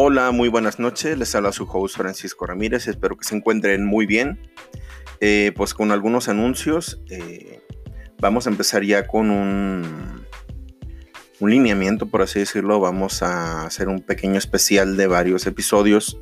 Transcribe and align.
Hola, 0.00 0.30
muy 0.30 0.48
buenas 0.48 0.78
noches. 0.78 1.18
Les 1.18 1.34
habla 1.34 1.50
su 1.50 1.64
host 1.64 1.96
Francisco 1.96 2.46
Ramírez. 2.46 2.86
Espero 2.86 3.16
que 3.16 3.24
se 3.24 3.34
encuentren 3.34 3.84
muy 3.84 4.06
bien. 4.06 4.38
Eh, 5.18 5.50
pues 5.56 5.74
con 5.74 5.90
algunos 5.90 6.28
anuncios. 6.28 7.02
Eh, 7.10 7.58
vamos 8.20 8.46
a 8.46 8.50
empezar 8.50 8.84
ya 8.84 9.08
con 9.08 9.28
un, 9.32 10.24
un 11.40 11.50
lineamiento, 11.50 12.06
por 12.06 12.22
así 12.22 12.38
decirlo. 12.38 12.78
Vamos 12.78 13.24
a 13.24 13.66
hacer 13.66 13.88
un 13.88 13.98
pequeño 13.98 14.38
especial 14.38 14.96
de 14.96 15.08
varios 15.08 15.48
episodios. 15.48 16.20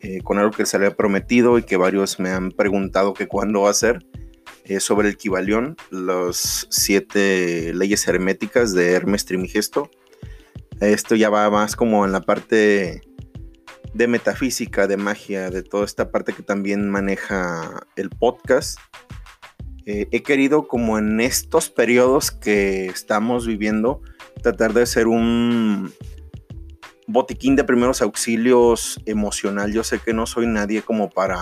Eh, 0.00 0.20
con 0.22 0.38
algo 0.38 0.52
que 0.52 0.64
se 0.64 0.76
había 0.76 0.94
prometido 0.94 1.58
y 1.58 1.64
que 1.64 1.76
varios 1.76 2.20
me 2.20 2.30
han 2.30 2.52
preguntado 2.52 3.12
que 3.12 3.26
cuándo 3.26 3.62
va 3.62 3.70
a 3.70 3.74
ser. 3.74 4.06
sobre 4.78 5.08
el 5.08 5.16
Kibalión, 5.16 5.76
las 5.90 6.68
siete 6.70 7.74
leyes 7.74 8.06
herméticas 8.06 8.72
de 8.72 8.92
Hermes 8.92 9.24
Trimigesto 9.24 9.90
esto 10.80 11.14
ya 11.14 11.30
va 11.30 11.50
más 11.50 11.76
como 11.76 12.04
en 12.04 12.12
la 12.12 12.20
parte 12.20 13.02
de 13.94 14.06
metafísica, 14.06 14.86
de 14.86 14.96
magia, 14.96 15.50
de 15.50 15.62
toda 15.62 15.84
esta 15.84 16.10
parte 16.10 16.32
que 16.32 16.42
también 16.42 16.88
maneja 16.88 17.86
el 17.96 18.10
podcast. 18.10 18.78
Eh, 19.86 20.06
he 20.12 20.22
querido 20.22 20.68
como 20.68 20.98
en 20.98 21.20
estos 21.20 21.70
periodos 21.70 22.30
que 22.30 22.86
estamos 22.86 23.46
viviendo 23.46 24.02
tratar 24.42 24.72
de 24.72 24.86
ser 24.86 25.08
un 25.08 25.92
botiquín 27.06 27.56
de 27.56 27.64
primeros 27.64 28.02
auxilios 28.02 29.00
emocional. 29.06 29.72
Yo 29.72 29.82
sé 29.82 29.98
que 29.98 30.12
no 30.12 30.26
soy 30.26 30.46
nadie 30.46 30.82
como 30.82 31.08
para 31.08 31.38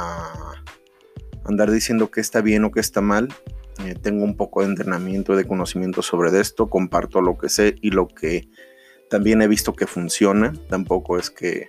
andar 1.45 1.71
diciendo 1.71 2.11
que 2.11 2.21
está 2.21 2.41
bien 2.41 2.65
o 2.65 2.71
que 2.71 2.81
está 2.81 3.01
mal. 3.01 3.29
Eh, 3.85 3.95
tengo 4.01 4.25
un 4.25 4.37
poco 4.37 4.63
de 4.63 4.69
entrenamiento 4.69 5.37
de 5.37 5.47
conocimiento 5.47 6.01
sobre 6.03 6.39
esto, 6.41 6.71
comparto 6.71 7.21
lo 7.21 7.37
que 7.37 7.49
sé 7.49 7.75
y 7.83 7.91
lo 7.91 8.09
que 8.09 8.49
también 9.09 9.43
he 9.43 9.49
visto 9.49 9.75
que 9.75 9.87
funciona, 9.87 10.53
tampoco 10.69 11.19
es 11.19 11.31
que, 11.31 11.67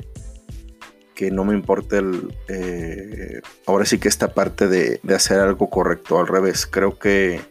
que 1.16 1.31
no 1.31 1.45
me 1.45 1.53
importe 1.53 1.97
el... 1.97 2.35
Eh, 2.47 3.41
ahora 3.66 3.85
sí 3.85 3.99
que 3.99 4.07
esta 4.07 4.33
parte 4.33 4.67
de, 4.67 4.99
hacer 5.13 5.39
algo 5.39 5.69
correcto, 5.69 6.19
al 6.19 6.27
revés, 6.27 6.66
creo 6.66 6.97
que, 6.97 7.41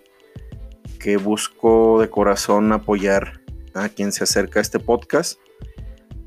que 0.98 1.16
busco 1.16 2.00
de 2.00 2.10
corazón 2.10 2.72
apoyar 2.72 3.40
a 3.74 3.88
quien 3.88 4.12
se 4.12 4.24
acerca 4.24 4.60
a 4.60 4.62
este 4.62 4.78
podcast. 4.78 5.38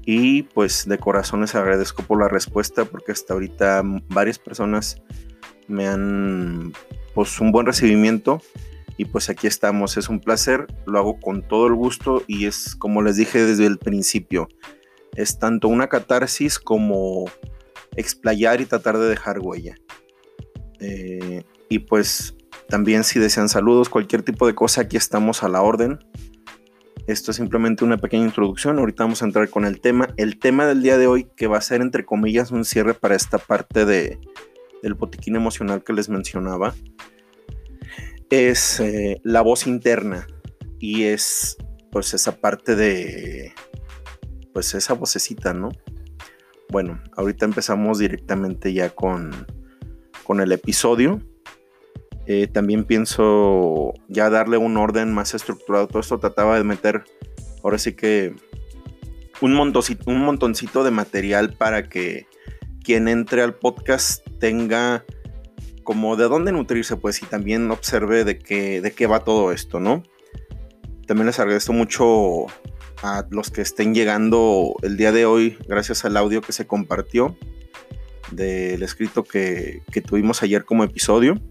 Y 0.06 0.44
pues 0.44 0.88
de 0.88 0.98
corazón 0.98 1.42
les 1.42 1.54
agradezco 1.54 2.02
por 2.04 2.20
la 2.20 2.28
respuesta 2.28 2.86
porque 2.86 3.12
hasta 3.12 3.34
ahorita 3.34 3.84
varias 4.08 4.40
personas 4.40 5.02
me 5.68 5.88
han 5.88 6.74
pues 7.14 7.40
un 7.40 7.52
buen 7.52 7.68
recibimiento 7.68 8.42
y 9.00 9.06
pues 9.06 9.30
aquí 9.30 9.48
estamos, 9.48 9.96
es 9.96 10.10
un 10.10 10.20
placer, 10.20 10.68
lo 10.86 11.00
hago 11.00 11.22
con 11.22 11.42
todo 11.42 11.68
el 11.68 11.74
gusto 11.74 12.22
y 12.28 12.48
es 12.48 12.76
como 12.76 13.02
les 13.02 13.16
dije 13.16 13.42
desde 13.46 13.66
el 13.66 13.78
principio, 13.78 14.50
es 15.16 15.40
tanto 15.40 15.70
una 15.70 15.88
catarsis 15.88 16.60
como 16.60 17.24
explayar 17.96 18.60
y 18.60 18.66
tratar 18.66 18.98
de 18.98 19.08
dejar 19.08 19.40
huella. 19.40 19.78
Eh, 20.82 21.44
y 21.70 21.80
pues 21.80 22.36
también 22.68 23.06
si 23.06 23.20
desean 23.20 23.48
saludos, 23.48 23.88
cualquier 23.88 24.22
tipo 24.22 24.46
de 24.46 24.54
cosa, 24.54 24.82
aquí 24.82 24.98
estamos 24.98 25.44
a 25.44 25.48
la 25.48 25.62
orden. 25.62 26.00
Esto 27.08 27.32
es 27.32 27.38
simplemente 27.38 27.86
una 27.86 28.00
pequeña 28.00 28.26
introducción. 28.26 28.80
Ahorita 28.80 29.06
vamos 29.06 29.22
a 29.22 29.26
entrar 29.26 29.50
con 29.50 29.64
el 29.64 29.80
tema. 29.80 30.10
El 30.18 30.40
tema 30.40 30.66
del 30.66 30.84
día 30.84 30.98
de 30.98 31.08
hoy, 31.08 31.30
que 31.38 31.48
va 31.48 31.58
a 31.58 31.62
ser 31.62 31.80
entre 31.80 32.04
comillas 32.04 32.52
un 32.52 32.66
cierre 32.66 32.96
para 32.96 33.16
esta 33.16 33.38
parte 33.38 33.86
de, 33.86 34.20
del 34.84 34.96
botiquín 34.96 35.38
emocional 35.38 35.86
que 35.86 35.94
les 35.94 36.10
mencionaba, 36.10 36.76
es 38.30 38.80
eh, 38.80 39.20
la 39.24 39.42
voz 39.42 39.68
interna 39.68 40.28
y 40.80 41.04
es 41.04 41.58
pues 41.92 42.14
esa 42.14 42.40
parte 42.40 42.76
de 42.76 43.54
pues 44.54 44.74
esa 44.74 44.94
vocecita, 44.94 45.54
¿no? 45.54 45.70
Bueno, 46.70 47.02
ahorita 47.16 47.46
empezamos 47.46 48.00
directamente 48.00 48.74
ya 48.74 48.90
con, 48.90 49.48
con 50.24 50.40
el 50.42 50.52
episodio. 50.52 51.20
Eh, 52.28 52.48
también 52.48 52.86
pienso 52.86 53.94
ya 54.08 54.30
darle 54.30 54.58
un 54.58 54.78
orden 54.78 55.14
más 55.14 55.34
estructurado. 55.34 55.88
Todo 55.88 56.02
esto 56.02 56.20
trataba 56.20 56.58
de 56.58 56.64
meter, 56.64 57.04
ahora 57.64 57.80
sí 57.80 57.94
que, 57.94 58.36
un 59.42 59.54
un 60.06 60.20
montoncito 60.20 60.84
de 60.84 60.92
material 60.92 61.54
para 61.54 61.90
que 61.90 62.28
quien 62.84 63.08
entre 63.08 63.42
al 63.42 63.56
podcast 63.56 64.28
tenga 64.40 65.06
como 65.90 66.16
de 66.16 66.26
dónde 66.26 66.52
nutrirse, 66.52 66.98
pues, 66.98 67.24
y 67.24 67.26
también 67.26 67.72
observe 67.72 68.24
de 68.24 68.38
qué, 68.38 68.80
de 68.80 68.92
qué 68.92 69.08
va 69.08 69.24
todo 69.24 69.52
esto, 69.52 69.80
¿no? 69.80 70.04
También 71.08 71.26
les 71.26 71.40
agradezco 71.40 71.74
mucho 71.74 72.46
a 73.02 73.26
los 73.32 73.50
que 73.50 73.64
estén 73.64 73.96
llegando 73.96 74.76
el 74.84 74.98
día 74.98 75.12
de 75.12 75.26
hoy, 75.26 75.58
gracias 75.68 76.06
al 76.06 76.16
audio 76.16 76.42
que 76.42 76.52
se 76.52 76.68
compartió 76.68 77.36
del 78.30 78.84
escrito 78.84 79.24
que, 79.24 79.82
tuvimos 80.06 80.44
ayer 80.44 80.64
como 80.64 80.84
episodio. 80.84 81.42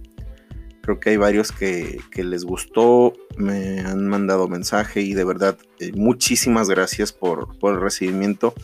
Creo 0.82 1.00
que 1.00 1.10
hay 1.10 1.16
varios 1.16 1.50
que, 1.50 2.00
les 2.14 2.44
gustó, 2.44 3.14
me 3.36 3.80
han 3.80 4.06
mandado 4.06 4.46
mensaje 4.46 5.00
y 5.00 5.14
de 5.14 5.24
verdad 5.24 5.58
eh, 5.80 5.90
muchísimas 5.96 6.70
gracias 6.70 7.12
por, 7.12 7.58
por 7.58 7.74
el 7.74 7.80
recibimiento. 7.80 8.54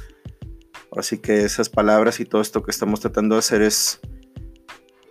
Así 0.96 1.18
que 1.18 1.44
esas 1.44 1.68
palabras 1.68 2.20
y 2.20 2.26
todo 2.26 2.42
esto 2.42 2.62
que 2.62 2.70
estamos 2.70 3.00
tratando 3.00 3.34
de 3.34 3.40
hacer 3.40 3.60
es 3.60 3.98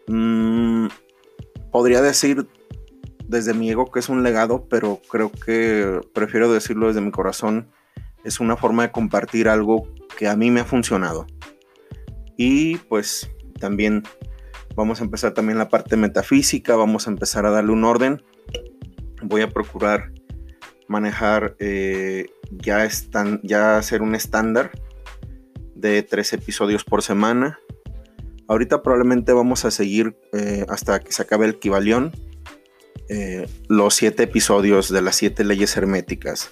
Mm, 0.07 0.87
podría 1.71 2.01
decir 2.01 2.47
desde 3.27 3.53
mi 3.53 3.69
ego 3.69 3.91
que 3.91 3.99
es 3.99 4.09
un 4.09 4.23
legado, 4.23 4.67
pero 4.69 5.01
creo 5.09 5.31
que 5.31 6.01
prefiero 6.13 6.51
decirlo 6.51 6.87
desde 6.87 7.01
mi 7.01 7.11
corazón. 7.11 7.69
Es 8.23 8.39
una 8.39 8.55
forma 8.55 8.83
de 8.83 8.91
compartir 8.91 9.49
algo 9.49 9.87
que 10.17 10.27
a 10.27 10.35
mí 10.35 10.51
me 10.51 10.61
ha 10.61 10.65
funcionado. 10.65 11.25
Y 12.37 12.77
pues 12.77 13.29
también 13.59 14.03
vamos 14.75 15.01
a 15.01 15.03
empezar 15.03 15.33
también 15.33 15.57
la 15.57 15.69
parte 15.69 15.97
metafísica, 15.97 16.75
vamos 16.75 17.07
a 17.07 17.11
empezar 17.11 17.45
a 17.45 17.51
darle 17.51 17.71
un 17.71 17.83
orden. 17.83 18.23
Voy 19.21 19.41
a 19.41 19.49
procurar 19.49 20.11
manejar 20.87 21.55
eh, 21.59 22.27
ya, 22.51 22.85
están, 22.85 23.39
ya 23.43 23.77
hacer 23.77 24.01
un 24.01 24.15
estándar 24.15 24.71
de 25.75 26.03
tres 26.03 26.33
episodios 26.33 26.83
por 26.83 27.01
semana 27.01 27.59
Ahorita 28.53 28.83
probablemente 28.83 29.33
vamos 29.33 29.65
a 29.65 29.71
seguir 29.71 30.15
eh, 30.31 30.63
hasta 30.69 30.99
que 30.99 31.11
se 31.11 31.23
acabe 31.23 31.47
el 31.47 31.57
Kibalión. 31.57 32.11
Eh, 33.09 33.49
los 33.67 33.95
siete 33.95 34.21
episodios 34.21 34.89
de 34.89 35.01
las 35.01 35.15
siete 35.15 35.43
leyes 35.43 35.75
herméticas. 35.75 36.51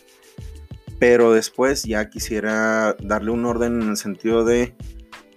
Pero 0.97 1.31
después 1.31 1.83
ya 1.83 2.09
quisiera 2.09 2.95
darle 3.03 3.29
un 3.29 3.45
orden 3.45 3.83
en 3.83 3.89
el 3.89 3.97
sentido 3.97 4.43
de 4.43 4.73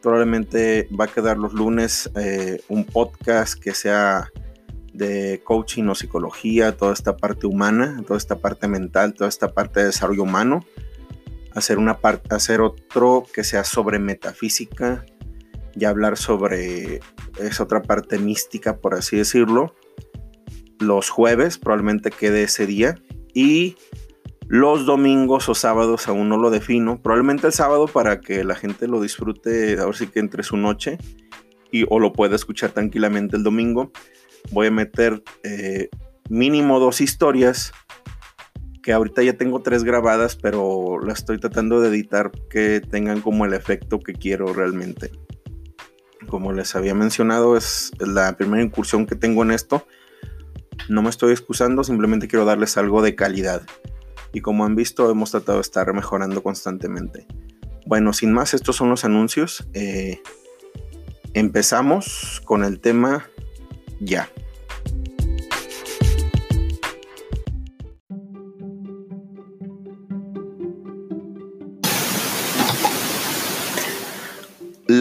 probablemente 0.01 0.89
va 0.99 1.05
a 1.05 1.09
quedar 1.09 1.37
los 1.37 1.53
lunes 1.53 2.11
eh, 2.17 2.63
un 2.69 2.87
podcast 2.87 3.63
que 3.63 3.75
sea 3.75 4.31
de 4.95 5.43
coaching 5.45 5.85
o 5.89 5.95
psicología, 5.95 6.75
toda 6.75 6.95
esta 6.95 7.15
parte 7.19 7.47
humana, 7.47 8.03
toda 8.07 8.17
esta 8.17 8.37
parte 8.37 8.69
mental, 8.69 9.13
toda 9.13 9.29
esta 9.29 9.53
parte 9.53 9.81
de 9.81 9.87
desarrollo 9.87 10.23
humano. 10.23 10.65
Hacer, 11.53 11.77
una 11.77 11.99
hacer 12.31 12.63
otro 12.63 13.27
que 13.35 13.45
sea 13.45 13.65
sobre 13.65 13.99
metafísica, 13.99 15.05
y 15.77 15.85
hablar 15.85 16.17
sobre 16.17 17.01
esa 17.41 17.65
otra 17.65 17.83
parte 17.83 18.19
mística, 18.19 18.79
por 18.79 18.95
así 18.95 19.17
decirlo. 19.17 19.75
Los 20.81 21.11
jueves 21.11 21.59
probablemente 21.59 22.11
quede 22.11 22.45
ese 22.45 22.67
día 22.67 22.97
y 23.33 23.77
los 24.47 24.87
domingos 24.87 25.49
o 25.49 25.55
sábados 25.55 26.09
aún 26.09 26.29
no 26.29 26.37
lo 26.37 26.51
defino. 26.51 27.01
Probablemente 27.01 27.47
el 27.47 27.53
sábado 27.53 27.87
para 27.87 28.21
que 28.21 28.45
la 28.45 28.55
gente 28.55 28.87
lo 28.87 29.01
disfrute, 29.01 29.79
ahora 29.79 29.97
sí 29.97 30.07
que 30.07 30.21
entre 30.21 30.43
su 30.43 30.57
noche 30.57 30.99
y 31.71 31.87
o 31.89 31.99
lo 31.99 32.13
pueda 32.13 32.37
escuchar 32.37 32.71
tranquilamente 32.73 33.37
el 33.37 33.43
domingo. 33.43 33.91
Voy 34.53 34.67
a 34.67 34.71
meter 34.71 35.23
eh, 35.43 35.89
mínimo 36.29 36.79
dos 36.79 37.01
historias 37.01 37.73
que 38.83 38.93
ahorita 38.93 39.23
ya 39.23 39.33
tengo 39.33 39.63
tres 39.63 39.83
grabadas, 39.83 40.37
pero 40.37 40.99
las 41.01 41.21
estoy 41.21 41.39
tratando 41.39 41.81
de 41.81 41.89
editar 41.89 42.31
que 42.51 42.83
tengan 42.83 43.23
como 43.23 43.47
el 43.47 43.55
efecto 43.55 43.99
que 43.99 44.13
quiero 44.13 44.53
realmente 44.53 45.11
como 46.29 46.53
les 46.53 46.75
había 46.75 46.95
mencionado, 46.95 47.57
es 47.57 47.93
la 47.99 48.37
primera 48.37 48.63
incursión 48.63 49.07
que 49.07 49.15
tengo 49.17 49.43
en 49.43 49.51
esto. 49.51 49.87
No 50.89 51.03
me 51.03 51.11
estoy 51.11 51.33
excusando, 51.33 51.85
simplemente 51.85 52.29
quiero 52.29 52.45
darles 52.45 52.77
algo 52.77 53.03
de 53.03 53.15
calidad. 53.15 53.63
y 54.33 54.41
como 54.41 54.65
han 54.65 54.75
visto 54.75 55.09
hemos 55.11 55.31
tratado 55.31 55.59
de 55.59 55.63
estar 55.63 55.93
mejorando 55.95 56.43
constantemente. 56.43 57.27
Bueno, 57.87 58.13
sin 58.13 58.33
más, 58.33 58.53
estos 58.53 58.75
son 58.75 58.91
los 58.91 59.05
anuncios. 59.05 59.69
Eh, 59.75 60.21
empezamos 61.35 62.43
con 62.45 62.65
el 62.65 62.81
tema 62.81 63.29
ya. 64.01 64.29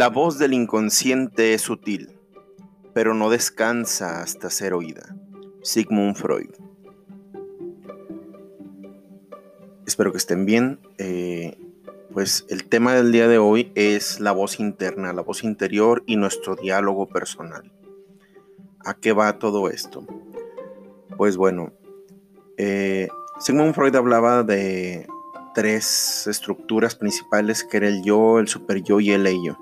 La 0.04 0.10
voz 0.10 0.38
del 0.38 0.52
inconsciente 0.52 1.54
es 1.54 1.62
sutil, 1.62 2.12
pero 2.94 3.14
no 3.14 3.30
descansa 3.30 4.22
hasta 4.22 4.50
ser 4.50 4.74
oída. 4.74 5.16
Sigmund 5.62 6.18
Freud. 6.18 6.50
Espero 9.88 10.12
que 10.12 10.18
estén 10.18 10.46
bien. 10.46 10.82
Eh, 10.98 11.58
pues 12.12 12.46
el 12.50 12.66
tema 12.66 12.94
del 12.94 13.14
día 13.14 13.30
de 13.30 13.38
hoy 13.38 13.72
es 13.76 14.20
la 14.20 14.34
voz 14.34 14.60
interna, 14.60 15.14
la 15.14 15.22
voz 15.22 15.46
interior 15.46 16.04
y 16.06 16.18
nuestro 16.18 16.58
diálogo 16.58 17.08
personal. 17.08 17.72
¿A 18.84 18.96
qué 18.96 19.14
va 19.14 19.40
todo 19.40 19.70
esto? 19.70 20.06
Pues 21.16 21.38
bueno, 21.38 21.72
eh, 22.58 23.08
Sigmund 23.40 23.74
Freud 23.74 23.96
hablaba 23.96 24.44
de 24.44 25.08
tres 25.54 26.28
estructuras 26.28 26.94
principales 26.94 27.64
que 27.64 27.78
era 27.78 27.88
el 27.88 28.04
yo, 28.04 28.40
el 28.40 28.50
super 28.50 28.84
yo 28.84 29.00
y 29.00 29.12
el 29.12 29.28
ello. 29.28 29.58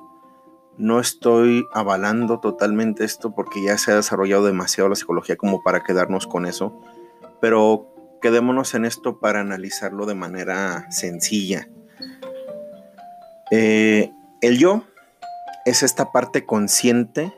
No 0.77 0.99
estoy 0.99 1.67
avalando 1.73 2.39
totalmente 2.39 3.03
esto 3.03 3.35
porque 3.35 3.63
ya 3.63 3.77
se 3.77 3.91
ha 3.91 3.95
desarrollado 3.95 4.45
demasiado 4.45 4.89
la 4.89 4.95
psicología 4.95 5.35
como 5.35 5.61
para 5.61 5.83
quedarnos 5.83 6.27
con 6.27 6.45
eso, 6.45 6.81
pero 7.39 7.93
quedémonos 8.21 8.73
en 8.73 8.85
esto 8.85 9.19
para 9.19 9.41
analizarlo 9.41 10.05
de 10.05 10.15
manera 10.15 10.89
sencilla. 10.91 11.67
Eh, 13.51 14.11
el 14.41 14.57
yo 14.57 14.85
es 15.65 15.83
esta 15.83 16.11
parte 16.11 16.45
consciente 16.45 17.33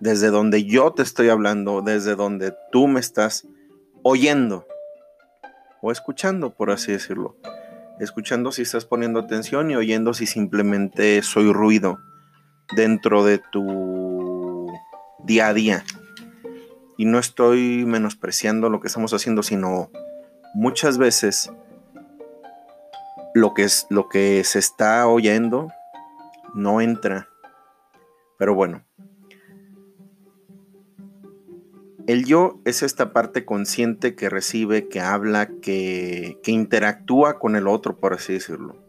desde 0.00 0.28
donde 0.28 0.64
yo 0.64 0.92
te 0.92 1.02
estoy 1.02 1.28
hablando, 1.28 1.82
desde 1.82 2.14
donde 2.14 2.54
tú 2.70 2.86
me 2.86 3.00
estás 3.00 3.46
oyendo 4.02 4.66
o 5.80 5.90
escuchando, 5.90 6.50
por 6.50 6.70
así 6.70 6.92
decirlo. 6.92 7.36
Escuchando 7.98 8.52
si 8.52 8.62
estás 8.62 8.84
poniendo 8.84 9.18
atención 9.18 9.70
y 9.70 9.76
oyendo 9.76 10.14
si 10.14 10.26
simplemente 10.26 11.20
soy 11.22 11.52
ruido 11.52 11.98
dentro 12.74 13.24
de 13.24 13.38
tu 13.38 14.66
día 15.24 15.48
a 15.48 15.54
día. 15.54 15.84
Y 16.96 17.04
no 17.04 17.18
estoy 17.18 17.84
menospreciando 17.86 18.70
lo 18.70 18.80
que 18.80 18.88
estamos 18.88 19.12
haciendo, 19.14 19.42
sino 19.42 19.90
muchas 20.54 20.98
veces 20.98 21.52
lo 23.34 23.54
que, 23.54 23.64
es, 23.64 23.86
lo 23.90 24.08
que 24.08 24.42
se 24.44 24.58
está 24.58 25.06
oyendo 25.06 25.68
no 26.54 26.80
entra. 26.80 27.28
Pero 28.38 28.54
bueno. 28.54 28.84
El 32.06 32.24
yo 32.24 32.58
es 32.64 32.82
esta 32.82 33.12
parte 33.12 33.44
consciente 33.44 34.14
que 34.14 34.30
recibe, 34.30 34.88
que 34.88 35.00
habla, 35.00 35.50
que, 35.60 36.38
que 36.42 36.52
interactúa 36.52 37.38
con 37.38 37.54
el 37.54 37.68
otro, 37.68 37.98
por 37.98 38.14
así 38.14 38.32
decirlo. 38.32 38.87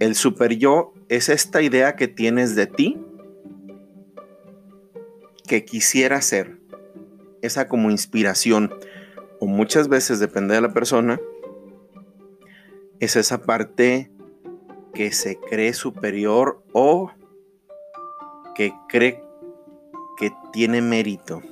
El 0.00 0.14
super 0.16 0.56
yo 0.56 0.92
es 1.08 1.28
esta 1.28 1.62
idea 1.62 1.94
que 1.94 2.08
tienes 2.08 2.56
de 2.56 2.66
ti 2.66 3.00
que 5.46 5.64
quisiera 5.64 6.20
ser. 6.20 6.58
Esa 7.42 7.68
como 7.68 7.90
inspiración. 7.90 8.74
O 9.38 9.46
muchas 9.46 9.88
veces, 9.88 10.18
depende 10.18 10.54
de 10.54 10.62
la 10.62 10.72
persona, 10.72 11.20
es 13.00 13.16
esa 13.16 13.42
parte 13.42 14.10
que 14.94 15.12
se 15.12 15.38
cree 15.38 15.74
superior 15.74 16.62
o 16.72 17.10
que 18.54 18.72
cree 18.88 19.22
que 20.16 20.32
tiene 20.52 20.80
mérito. 20.80 21.42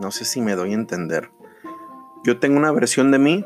No 0.00 0.10
sé 0.10 0.24
si 0.24 0.40
me 0.40 0.54
doy 0.54 0.72
a 0.72 0.74
entender. 0.74 1.30
Yo 2.24 2.38
tengo 2.38 2.58
una 2.58 2.72
versión 2.72 3.10
de 3.10 3.18
mí 3.18 3.44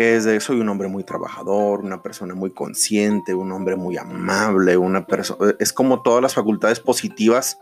es 0.00 0.24
de 0.24 0.40
soy 0.40 0.60
un 0.60 0.68
hombre 0.68 0.88
muy 0.88 1.04
trabajador, 1.04 1.80
una 1.80 2.02
persona 2.02 2.34
muy 2.34 2.52
consciente, 2.52 3.34
un 3.34 3.52
hombre 3.52 3.76
muy 3.76 3.98
amable, 3.98 4.76
una 4.76 5.06
persona 5.06 5.54
es 5.58 5.72
como 5.72 6.02
todas 6.02 6.22
las 6.22 6.34
facultades 6.34 6.80
positivas 6.80 7.58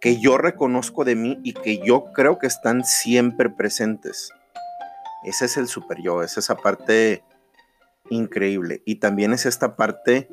que 0.00 0.18
yo 0.18 0.36
reconozco 0.36 1.04
de 1.04 1.14
mí 1.14 1.38
y 1.44 1.52
que 1.52 1.78
yo 1.78 2.06
creo 2.12 2.38
que 2.38 2.48
están 2.48 2.84
siempre 2.84 3.50
presentes. 3.50 4.32
Ese 5.22 5.44
es 5.44 5.56
el 5.58 5.68
super 5.68 6.02
yo, 6.02 6.22
es 6.22 6.38
esa 6.38 6.56
parte 6.56 7.22
increíble 8.08 8.82
y 8.84 8.96
también 8.96 9.32
es 9.32 9.46
esta 9.46 9.76
parte 9.76 10.28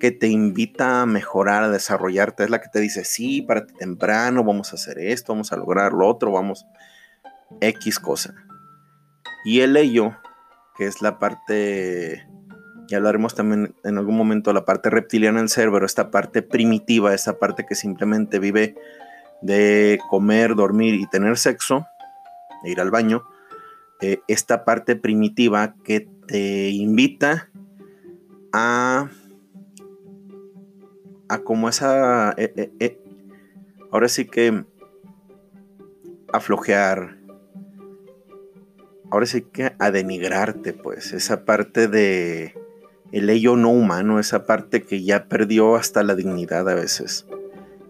que 0.00 0.10
te 0.10 0.26
invita 0.26 1.02
a 1.02 1.06
mejorar, 1.06 1.62
a 1.62 1.68
desarrollarte, 1.68 2.42
es 2.42 2.50
la 2.50 2.60
que 2.60 2.68
te 2.68 2.80
dice, 2.80 3.04
sí, 3.04 3.42
para 3.42 3.66
temprano, 3.66 4.42
vamos 4.42 4.72
a 4.72 4.76
hacer 4.76 4.98
esto, 4.98 5.34
vamos 5.34 5.52
a 5.52 5.56
lograr 5.56 5.92
lo 5.92 6.08
otro, 6.08 6.32
vamos 6.32 6.66
X 7.60 8.00
cosa. 8.00 8.34
Y 9.44 9.60
el 9.60 9.76
ello 9.76 10.16
que 10.76 10.86
es 10.86 11.02
la 11.02 11.18
parte, 11.18 12.26
ya 12.88 12.96
hablaremos 12.96 13.34
también 13.34 13.74
en 13.84 13.98
algún 13.98 14.16
momento, 14.16 14.52
la 14.52 14.64
parte 14.64 14.90
reptiliana 14.90 15.40
del 15.40 15.48
cerebro, 15.48 15.86
esta 15.86 16.10
parte 16.10 16.42
primitiva, 16.42 17.14
esta 17.14 17.38
parte 17.38 17.66
que 17.66 17.74
simplemente 17.74 18.38
vive 18.38 18.76
de 19.42 19.98
comer, 20.08 20.54
dormir 20.54 20.94
y 20.94 21.06
tener 21.06 21.36
sexo, 21.38 21.86
e 22.64 22.70
ir 22.70 22.80
al 22.80 22.90
baño, 22.90 23.24
eh, 24.00 24.20
esta 24.28 24.64
parte 24.64 24.96
primitiva 24.96 25.74
que 25.84 26.08
te 26.26 26.70
invita 26.70 27.50
a, 28.52 29.08
a 31.28 31.38
como 31.38 31.68
esa, 31.68 32.32
eh, 32.36 32.72
eh, 32.80 32.98
ahora 33.90 34.08
sí 34.08 34.26
que 34.26 34.64
aflojear, 36.32 37.19
ahora 39.10 39.26
sí 39.26 39.42
que 39.42 39.72
a 39.78 39.90
denigrarte, 39.90 40.72
pues, 40.72 41.12
esa 41.12 41.44
parte 41.44 41.88
de 41.88 42.54
el 43.12 43.28
ello 43.28 43.56
no 43.56 43.70
humano, 43.70 44.20
esa 44.20 44.46
parte 44.46 44.82
que 44.82 45.02
ya 45.02 45.24
perdió 45.26 45.76
hasta 45.76 46.02
la 46.02 46.14
dignidad 46.14 46.68
a 46.68 46.74
veces. 46.74 47.26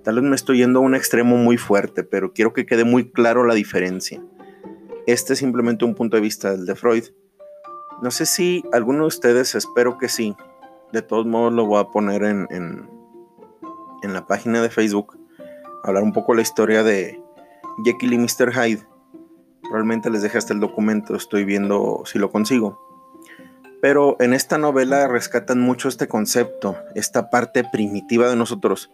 Tal 0.03 0.15
vez 0.15 0.25
me 0.25 0.35
estoy 0.35 0.59
yendo 0.59 0.79
a 0.79 0.83
un 0.83 0.95
extremo 0.95 1.37
muy 1.37 1.59
fuerte, 1.59 2.05
pero 2.05 2.33
quiero 2.33 2.55
que 2.55 2.65
quede 2.65 2.85
muy 2.85 3.11
claro 3.11 3.45
la 3.45 3.55
diferencia. 3.55 4.23
Este 5.07 5.35
es 5.35 5.39
simplemente 5.39 5.85
un 5.85 5.95
punto 5.95 6.17
de 6.17 6.23
vista 6.23 6.53
del 6.53 6.65
de 6.65 6.75
Freud. 6.75 7.05
No 8.01 8.11
sé 8.11 8.25
si 8.25 8.65
alguno 8.73 9.01
de 9.01 9.09
ustedes, 9.09 9.55
espero 9.55 9.99
que 9.99 10.09
sí. 10.09 10.35
De 10.93 11.03
todos 11.03 11.27
modos 11.27 11.53
lo 11.53 11.67
voy 11.67 11.81
a 11.81 11.89
poner 11.89 12.23
en, 12.25 12.47
en, 12.51 12.89
en 14.03 14.13
la 14.15 14.27
página 14.27 14.63
de 14.63 14.71
Facebook. 14.71 15.19
Hablar 15.85 16.03
un 16.03 16.13
poco 16.13 16.35
la 16.35 16.43
historia 16.43 16.83
de 16.83 17.21
Jekyll 17.85 18.15
y 18.15 18.19
Mr. 18.19 18.53
Hyde 18.53 18.90
Probablemente 19.71 20.11
les 20.11 20.23
deje 20.23 20.37
hasta 20.37 20.53
el 20.53 20.59
documento, 20.59 21.15
estoy 21.15 21.45
viendo 21.45 22.03
si 22.05 22.19
lo 22.19 22.33
consigo. 22.33 22.77
Pero 23.81 24.17
en 24.19 24.35
esta 24.35 24.59
novela 24.59 25.07
rescatan 25.07 25.61
mucho 25.61 25.89
este 25.89 26.09
concepto, 26.09 26.77
esta 26.97 27.31
parte 27.31 27.63
primitiva 27.63 28.29
de 28.29 28.35
nosotros. 28.35 28.91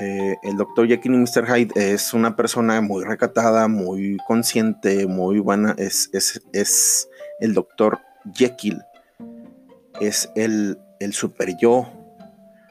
Eh, 0.00 0.38
el 0.42 0.56
doctor 0.56 0.88
Jekyll 0.88 1.12
y 1.12 1.18
Mr. 1.18 1.46
Hyde 1.46 1.92
es 1.92 2.14
una 2.14 2.34
persona 2.34 2.80
muy 2.80 3.04
recatada, 3.04 3.68
muy 3.68 4.16
consciente, 4.26 5.06
muy 5.06 5.38
buena. 5.38 5.74
Es, 5.76 6.08
es, 6.14 7.10
el 7.38 7.52
doctor 7.52 7.98
Jekyll. 8.34 8.80
Es 10.00 10.30
el, 10.34 10.78
el 10.98 11.12
super 11.12 11.58
yo 11.60 11.99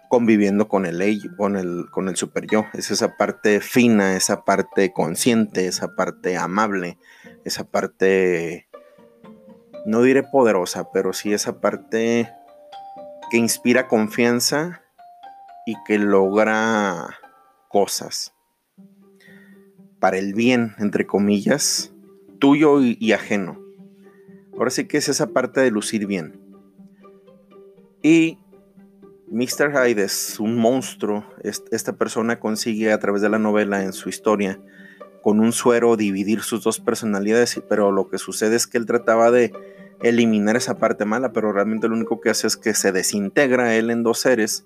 conviviendo 0.10 0.68
con 0.68 0.86
el, 0.86 1.02
con, 1.38 1.56
el, 1.56 1.86
con 1.90 2.10
el 2.10 2.18
super 2.18 2.46
yo. 2.48 2.66
Es 2.74 2.92
esa 2.92 3.16
parte 3.16 3.62
fina, 3.62 4.18
esa 4.18 4.44
parte 4.44 4.92
consciente, 4.92 5.68
esa 5.68 5.96
parte 5.96 6.36
amable, 6.36 6.98
esa 7.46 7.64
parte, 7.64 8.68
no 9.86 10.02
diré 10.02 10.24
poderosa, 10.24 10.92
pero 10.92 11.14
sí 11.14 11.32
esa 11.32 11.62
parte 11.62 12.30
que 13.32 13.38
inspira 13.38 13.88
confianza 13.88 14.82
y 15.66 15.76
que 15.86 16.00
logra 16.00 17.18
cosas 17.70 18.34
para 20.00 20.18
el 20.18 20.34
bien, 20.34 20.76
entre 20.80 21.06
comillas, 21.06 21.94
tuyo 22.40 22.82
y, 22.82 23.12
ajeno. 23.12 23.60
Ahora 24.54 24.72
sí 24.72 24.88
que 24.88 24.98
es 24.98 25.10
esa 25.10 25.28
parte 25.28 25.62
de 25.62 25.72
lucir 25.72 26.08
bien. 26.08 26.40
Y 28.02 28.40
Mr. 29.32 29.72
Hyde 29.72 30.04
es 30.04 30.40
un 30.40 30.56
monstruo. 30.56 31.24
Esta 31.44 31.94
persona 31.94 32.40
consigue 32.40 32.92
a 32.92 33.00
través 33.00 33.22
de 33.22 33.30
la 33.30 33.40
novela 33.40 33.84
en 33.84 33.94
su 33.94 34.10
historia 34.10 34.60
con 35.22 35.40
un 35.40 35.52
suero 35.52 35.98
dividir 35.98 36.42
sus 36.42 36.64
dos 36.64 36.80
personalidades, 36.80 37.62
pero 37.68 37.92
lo 37.92 38.10
que 38.10 38.18
sucede 38.18 38.56
es 38.56 38.68
que 38.68 38.78
él 38.78 38.86
trataba 38.86 39.32
de 39.32 39.52
eliminar 40.02 40.56
esa 40.56 40.78
parte 40.78 41.06
mala, 41.06 41.34
pero 41.34 41.52
realmente 41.52 41.88
lo 41.88 41.96
único 41.96 42.22
que 42.22 42.30
hace 42.30 42.48
es 42.48 42.58
que 42.58 42.74
se 42.74 42.92
desintegra 42.92 43.76
él 43.76 43.92
en 43.92 44.04
dos 44.04 44.20
seres, 44.20 44.66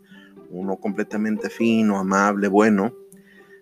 uno 0.50 0.78
completamente 0.78 1.50
fino, 1.50 1.98
amable, 1.98 2.48
bueno, 2.48 2.94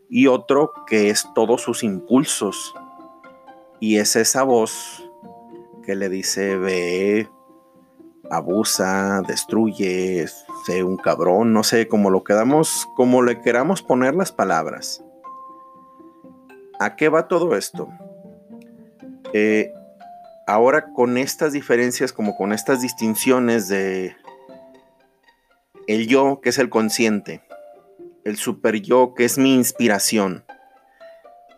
y 0.09 0.27
otro 0.27 0.73
que 0.85 1.09
es 1.09 1.25
todos 1.33 1.61
sus 1.61 1.83
impulsos, 1.83 2.73
y 3.79 3.97
es 3.97 4.15
esa 4.17 4.43
voz 4.43 5.09
que 5.83 5.95
le 5.95 6.09
dice 6.09 6.57
ve, 6.57 7.29
abusa, 8.31 9.21
destruye, 9.27 10.25
sé 10.65 10.83
un 10.83 10.97
cabrón, 10.97 11.53
no 11.53 11.63
sé, 11.63 11.87
como 11.87 12.09
lo 12.09 12.23
quedamos, 12.23 12.87
como 12.95 13.21
le 13.21 13.41
queramos 13.41 13.83
poner 13.83 14.15
las 14.15 14.31
palabras. 14.31 15.03
¿A 16.79 16.95
qué 16.95 17.09
va 17.09 17.27
todo 17.27 17.55
esto? 17.55 17.89
Eh, 19.33 19.73
ahora 20.47 20.93
con 20.93 21.17
estas 21.17 21.51
diferencias, 21.51 22.13
como 22.13 22.35
con 22.35 22.53
estas 22.53 22.81
distinciones 22.81 23.67
de 23.67 24.15
el 25.87 26.07
yo, 26.07 26.39
que 26.41 26.49
es 26.49 26.57
el 26.57 26.69
consciente, 26.69 27.43
el 28.23 28.37
super 28.37 28.81
yo, 28.81 29.13
que 29.13 29.25
es 29.25 29.37
mi 29.37 29.53
inspiración, 29.55 30.45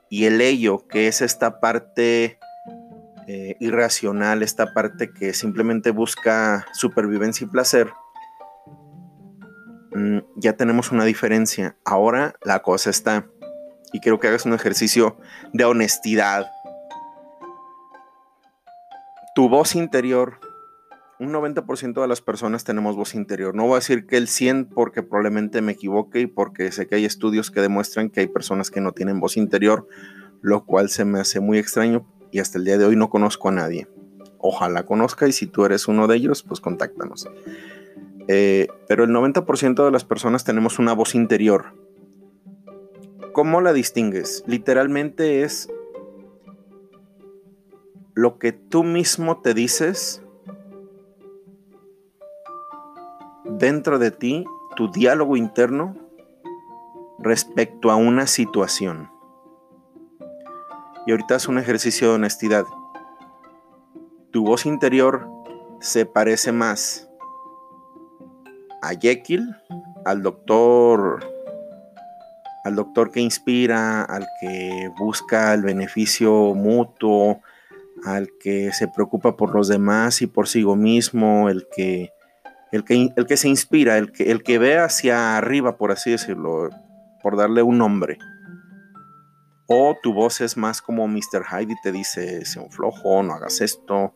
y 0.10 0.26
el 0.26 0.42
ello, 0.42 0.88
que 0.88 1.08
es 1.08 1.22
esta 1.22 1.60
parte 1.60 2.40
eh, 3.28 3.56
irracional, 3.60 4.44
esta 4.44 4.74
parte 4.74 5.12
que 5.12 5.34
simplemente 5.34 5.92
busca 5.92 6.66
supervivencia 6.74 7.46
y 7.46 7.50
placer, 7.50 7.92
mm, 9.94 10.20
ya 10.36 10.54
tenemos 10.54 10.92
una 10.92 11.06
diferencia. 11.06 11.78
Ahora 11.86 12.36
la 12.44 12.62
cosa 12.62 12.90
está, 12.90 13.28
y 13.92 14.00
quiero 14.00 14.20
que 14.20 14.28
hagas 14.28 14.46
un 14.46 14.54
ejercicio 14.54 15.18
de 15.54 15.66
honestidad. 15.66 16.52
Tu 19.36 19.50
voz 19.50 19.76
interior 19.76 20.40
un 21.24 21.32
90% 21.32 22.02
de 22.02 22.08
las 22.08 22.22
personas 22.22 22.64
tenemos 22.64 22.96
voz 22.96 23.16
interior. 23.16 23.56
No 23.56 23.64
voy 23.64 23.74
a 23.74 23.76
decir 23.76 24.06
que 24.06 24.18
el 24.18 24.28
100 24.28 24.66
porque 24.66 25.04
probablemente 25.04 25.62
me 25.62 25.74
equivoque 25.74 26.22
y 26.22 26.28
porque 26.28 26.72
sé 26.72 26.88
que 26.88 26.96
hay 26.96 27.06
estudios 27.06 27.52
que 27.52 27.62
demuestran 27.62 28.10
que 28.10 28.22
hay 28.22 28.28
personas 28.28 28.70
que 28.70 28.82
no 28.82 28.92
tienen 28.92 29.20
voz 29.20 29.38
interior, 29.38 29.88
lo 30.42 30.66
cual 30.66 30.90
se 30.90 31.06
me 31.06 31.20
hace 31.20 31.40
muy 31.40 31.58
extraño 31.58 32.06
y 32.34 32.40
hasta 32.40 32.58
el 32.58 32.66
día 32.66 32.80
de 32.80 32.86
hoy 32.86 32.96
no 32.96 33.12
conozco 33.12 33.50
a 33.50 33.52
nadie. 33.52 33.88
Ojalá 34.40 34.86
conozca 34.86 35.28
y 35.28 35.32
si 35.32 35.46
tú 35.46 35.66
eres 35.66 35.88
uno 35.88 36.08
de 36.08 36.16
ellos, 36.18 36.42
pues 36.44 36.60
contáctanos. 36.60 37.30
Eh, 38.28 38.68
pero 38.88 39.04
el 39.04 39.12
90% 39.12 39.86
de 39.86 39.92
las 39.92 40.04
personas 40.04 40.44
tenemos 40.44 40.80
una 40.80 40.94
voz 40.94 41.14
interior. 41.14 41.76
¿Cómo 43.34 43.62
la 43.62 43.72
distingues? 43.72 44.44
Literalmente 44.48 45.44
es 45.44 45.70
lo 48.16 48.40
que 48.40 48.52
tú 48.52 48.84
mismo 48.84 49.42
te 49.42 49.54
dices 49.54 50.24
dentro 53.46 54.00
de 54.00 54.10
ti 54.10 54.46
tu 54.76 54.92
diálogo 54.92 55.38
interno 55.38 55.96
respecto 57.20 57.92
a 57.92 57.96
una 57.96 58.26
situación. 58.26 59.13
Y 61.06 61.12
ahorita 61.12 61.36
es 61.36 61.48
un 61.48 61.58
ejercicio 61.58 62.10
de 62.10 62.16
honestidad. 62.16 62.66
Tu 64.32 64.44
voz 64.44 64.66
interior 64.66 65.28
se 65.80 66.06
parece 66.06 66.52
más 66.52 67.10
a 68.82 68.94
Jekyll, 69.00 69.56
al 70.06 70.22
doctor 70.22 71.34
al 72.64 72.76
doctor 72.76 73.12
que 73.12 73.20
inspira, 73.20 74.04
al 74.04 74.26
que 74.40 74.90
busca 74.98 75.54
el 75.54 75.64
beneficio 75.64 76.54
mutuo, 76.56 77.42
al 78.06 78.30
que 78.40 78.72
se 78.72 78.88
preocupa 78.88 79.36
por 79.36 79.54
los 79.54 79.68
demás 79.68 80.22
y 80.22 80.28
por 80.28 80.48
sí 80.48 80.64
mismo, 80.66 81.50
el 81.50 81.68
que 81.76 82.12
el 82.72 82.84
que, 82.84 83.38
se 83.38 83.50
inspira, 83.50 84.00
el 84.00 84.12
que, 84.12 84.32
el 84.32 84.42
que 84.42 84.58
ve 84.58 84.80
hacia 84.80 85.38
arriba, 85.38 85.78
por 85.78 85.92
así 85.92 86.10
decirlo, 86.10 86.70
por 87.22 87.38
darle 87.38 87.62
un 87.62 87.78
nombre. 87.78 88.18
O 89.68 89.96
tu 90.02 90.14
voz 90.14 90.42
es 90.42 90.58
más 90.58 90.82
como 90.82 91.08
Mr. 91.08 91.46
Hyde 91.50 91.74
y 91.74 91.82
te 91.82 91.92
dice, 91.92 92.46
sea 92.46 92.62
un 92.62 92.72
flojo, 92.72 93.24
no 93.24 93.34
hagas 93.34 93.62
esto, 93.62 94.14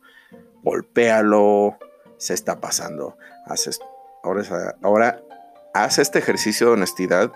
golpéalo, 0.62 1.78
se 2.18 2.34
está 2.34 2.60
pasando, 2.60 3.16
haz 3.46 3.80
Ahora, 4.22 4.76
ahora 4.82 5.22
haz 5.72 5.98
este 5.98 6.18
ejercicio 6.18 6.66
de 6.66 6.72
honestidad, 6.74 7.32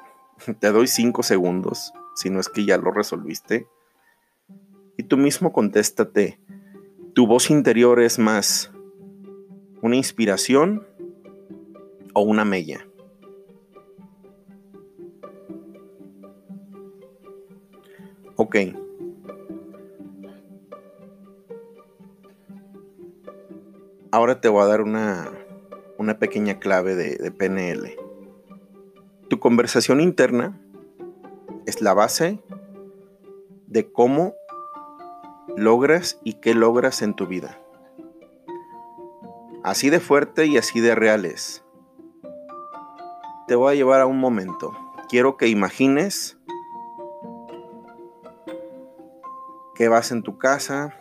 te 0.60 0.72
doy 0.72 0.88
cinco 0.88 1.22
segundos, 1.22 1.92
si 2.14 2.28
no 2.28 2.40
es 2.40 2.48
que 2.48 2.64
ya 2.64 2.76
lo 2.76 2.90
resolviste. 2.90 3.66
Y 4.96 5.04
tú 5.04 5.16
mismo 5.16 5.52
contéstate, 5.52 6.38
tu 7.14 7.26
voz 7.26 7.50
interior 7.50 8.00
es 8.00 8.18
más 8.18 8.70
una 9.80 9.96
inspiración 9.96 10.86
o 12.14 12.22
una 12.22 12.44
mella. 12.44 12.86
Ok. 18.36 18.56
Ahora 24.10 24.40
te 24.40 24.48
voy 24.48 24.62
a 24.62 24.66
dar 24.66 24.82
una, 24.82 25.30
una 25.98 26.18
pequeña 26.18 26.58
clave 26.58 26.94
de, 26.94 27.16
de 27.16 27.30
PNL. 27.30 27.96
Tu 29.28 29.38
conversación 29.38 30.00
interna 30.00 30.60
es 31.66 31.80
la 31.80 31.94
base 31.94 32.40
de 33.66 33.90
cómo 33.90 34.34
logras 35.56 36.18
y 36.24 36.34
qué 36.34 36.54
logras 36.54 37.00
en 37.02 37.14
tu 37.14 37.26
vida. 37.26 37.58
Así 39.64 39.90
de 39.90 40.00
fuerte 40.00 40.46
y 40.46 40.58
así 40.58 40.80
de 40.80 40.94
real 40.94 41.24
es 41.24 41.62
te 43.52 43.56
voy 43.56 43.72
a 43.72 43.76
llevar 43.76 44.00
a 44.00 44.06
un 44.06 44.18
momento. 44.18 44.72
Quiero 45.08 45.36
que 45.36 45.48
imagines 45.48 46.38
que 49.74 49.88
vas 49.88 50.12
en 50.12 50.22
tu 50.22 50.38
casa 50.38 50.94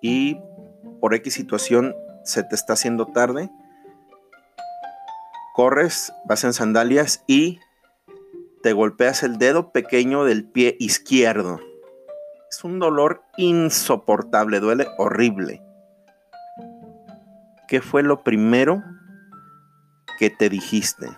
y 0.00 0.40
por 1.00 1.14
X 1.14 1.34
situación 1.34 1.94
se 2.24 2.42
te 2.42 2.54
está 2.54 2.74
haciendo 2.74 3.06
tarde. 3.06 3.50
Corres, 5.54 6.12
vas 6.26 6.44
en 6.44 6.52
sandalias 6.52 7.24
y 7.26 7.60
te 8.62 8.72
golpeas 8.72 9.22
el 9.22 9.38
dedo 9.38 9.72
pequeño 9.72 10.24
del 10.24 10.44
pie 10.44 10.76
izquierdo. 10.80 11.60
Es 12.50 12.64
un 12.64 12.78
dolor 12.78 13.22
insoportable, 13.36 14.60
duele 14.60 14.86
horrible. 14.98 15.62
¿Qué 17.68 17.80
fue 17.80 18.02
lo 18.02 18.22
primero 18.22 18.82
que 20.18 20.30
te 20.30 20.48
dijiste? 20.48 21.08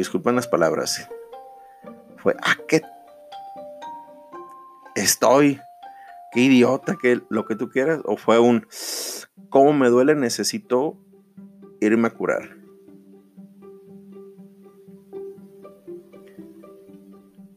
Disculpen 0.00 0.36
las 0.36 0.48
palabras, 0.48 1.08
fue, 2.18 2.34
ah, 2.42 2.56
qué 2.68 2.82
estoy, 4.94 5.60
qué 6.32 6.40
idiota, 6.40 6.96
que 7.00 7.20
lo 7.28 7.44
que 7.44 7.56
tú 7.56 7.68
quieras, 7.68 8.00
o 8.04 8.16
fue 8.16 8.38
un, 8.38 8.66
cómo 9.48 9.72
me 9.72 9.88
duele, 9.88 10.14
necesito 10.14 10.96
irme 11.80 12.08
a 12.08 12.10
curar. 12.10 12.56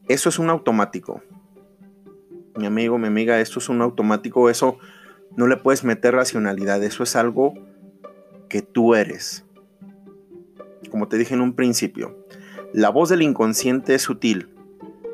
Eso 0.08 0.28
es 0.28 0.38
un 0.38 0.50
automático. 0.50 1.22
Mi 2.56 2.66
amigo, 2.66 2.98
mi 2.98 3.06
amiga, 3.06 3.40
esto 3.40 3.58
es 3.58 3.68
un 3.68 3.80
automático, 3.80 4.50
eso 4.50 4.78
no 5.36 5.46
le 5.46 5.56
puedes 5.56 5.84
meter 5.84 6.14
racionalidad, 6.14 6.82
eso 6.82 7.02
es 7.02 7.16
algo 7.16 7.54
que 8.48 8.60
tú 8.60 8.94
eres. 8.94 9.44
Como 10.90 11.06
te 11.06 11.16
dije 11.16 11.34
en 11.34 11.40
un 11.40 11.54
principio, 11.54 12.26
la 12.72 12.90
voz 12.90 13.08
del 13.08 13.22
inconsciente 13.22 13.94
es 13.94 14.02
sutil, 14.02 14.48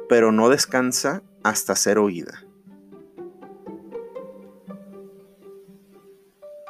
pero 0.09 0.31
no 0.31 0.49
descansa 0.49 1.23
hasta 1.43 1.75
ser 1.75 1.99
oída. 1.99 2.43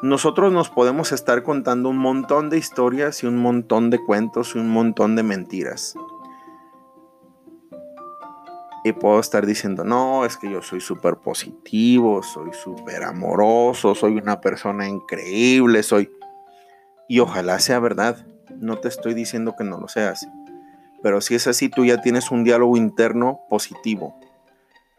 Nosotros 0.02 0.52
nos 0.52 0.70
podemos 0.70 1.10
estar 1.10 1.42
contando 1.42 1.88
un 1.88 1.98
montón 1.98 2.50
de 2.50 2.58
historias 2.58 3.22
y 3.22 3.26
un 3.26 3.38
montón 3.38 3.90
de 3.90 3.98
cuentos 3.98 4.54
y 4.54 4.58
un 4.58 4.68
montón 4.68 5.16
de 5.16 5.22
mentiras. 5.22 5.94
Y 8.84 8.92
puedo 8.92 9.18
estar 9.18 9.44
diciendo, 9.46 9.82
no, 9.82 10.24
es 10.24 10.36
que 10.36 10.48
yo 10.48 10.62
soy 10.62 10.80
súper 10.80 11.16
positivo, 11.16 12.22
soy 12.22 12.52
súper 12.52 13.02
amoroso, 13.02 13.96
soy 13.96 14.12
una 14.18 14.40
persona 14.40 14.86
increíble, 14.86 15.82
soy... 15.82 16.12
Y 17.08 17.18
ojalá 17.18 17.58
sea 17.58 17.80
verdad, 17.80 18.24
no 18.60 18.78
te 18.78 18.86
estoy 18.86 19.14
diciendo 19.14 19.54
que 19.58 19.64
no 19.64 19.80
lo 19.80 19.88
seas. 19.88 20.28
Pero 21.02 21.20
si 21.20 21.34
es 21.34 21.46
así, 21.46 21.68
tú 21.68 21.84
ya 21.84 22.00
tienes 22.00 22.30
un 22.30 22.44
diálogo 22.44 22.76
interno 22.76 23.40
positivo. 23.48 24.18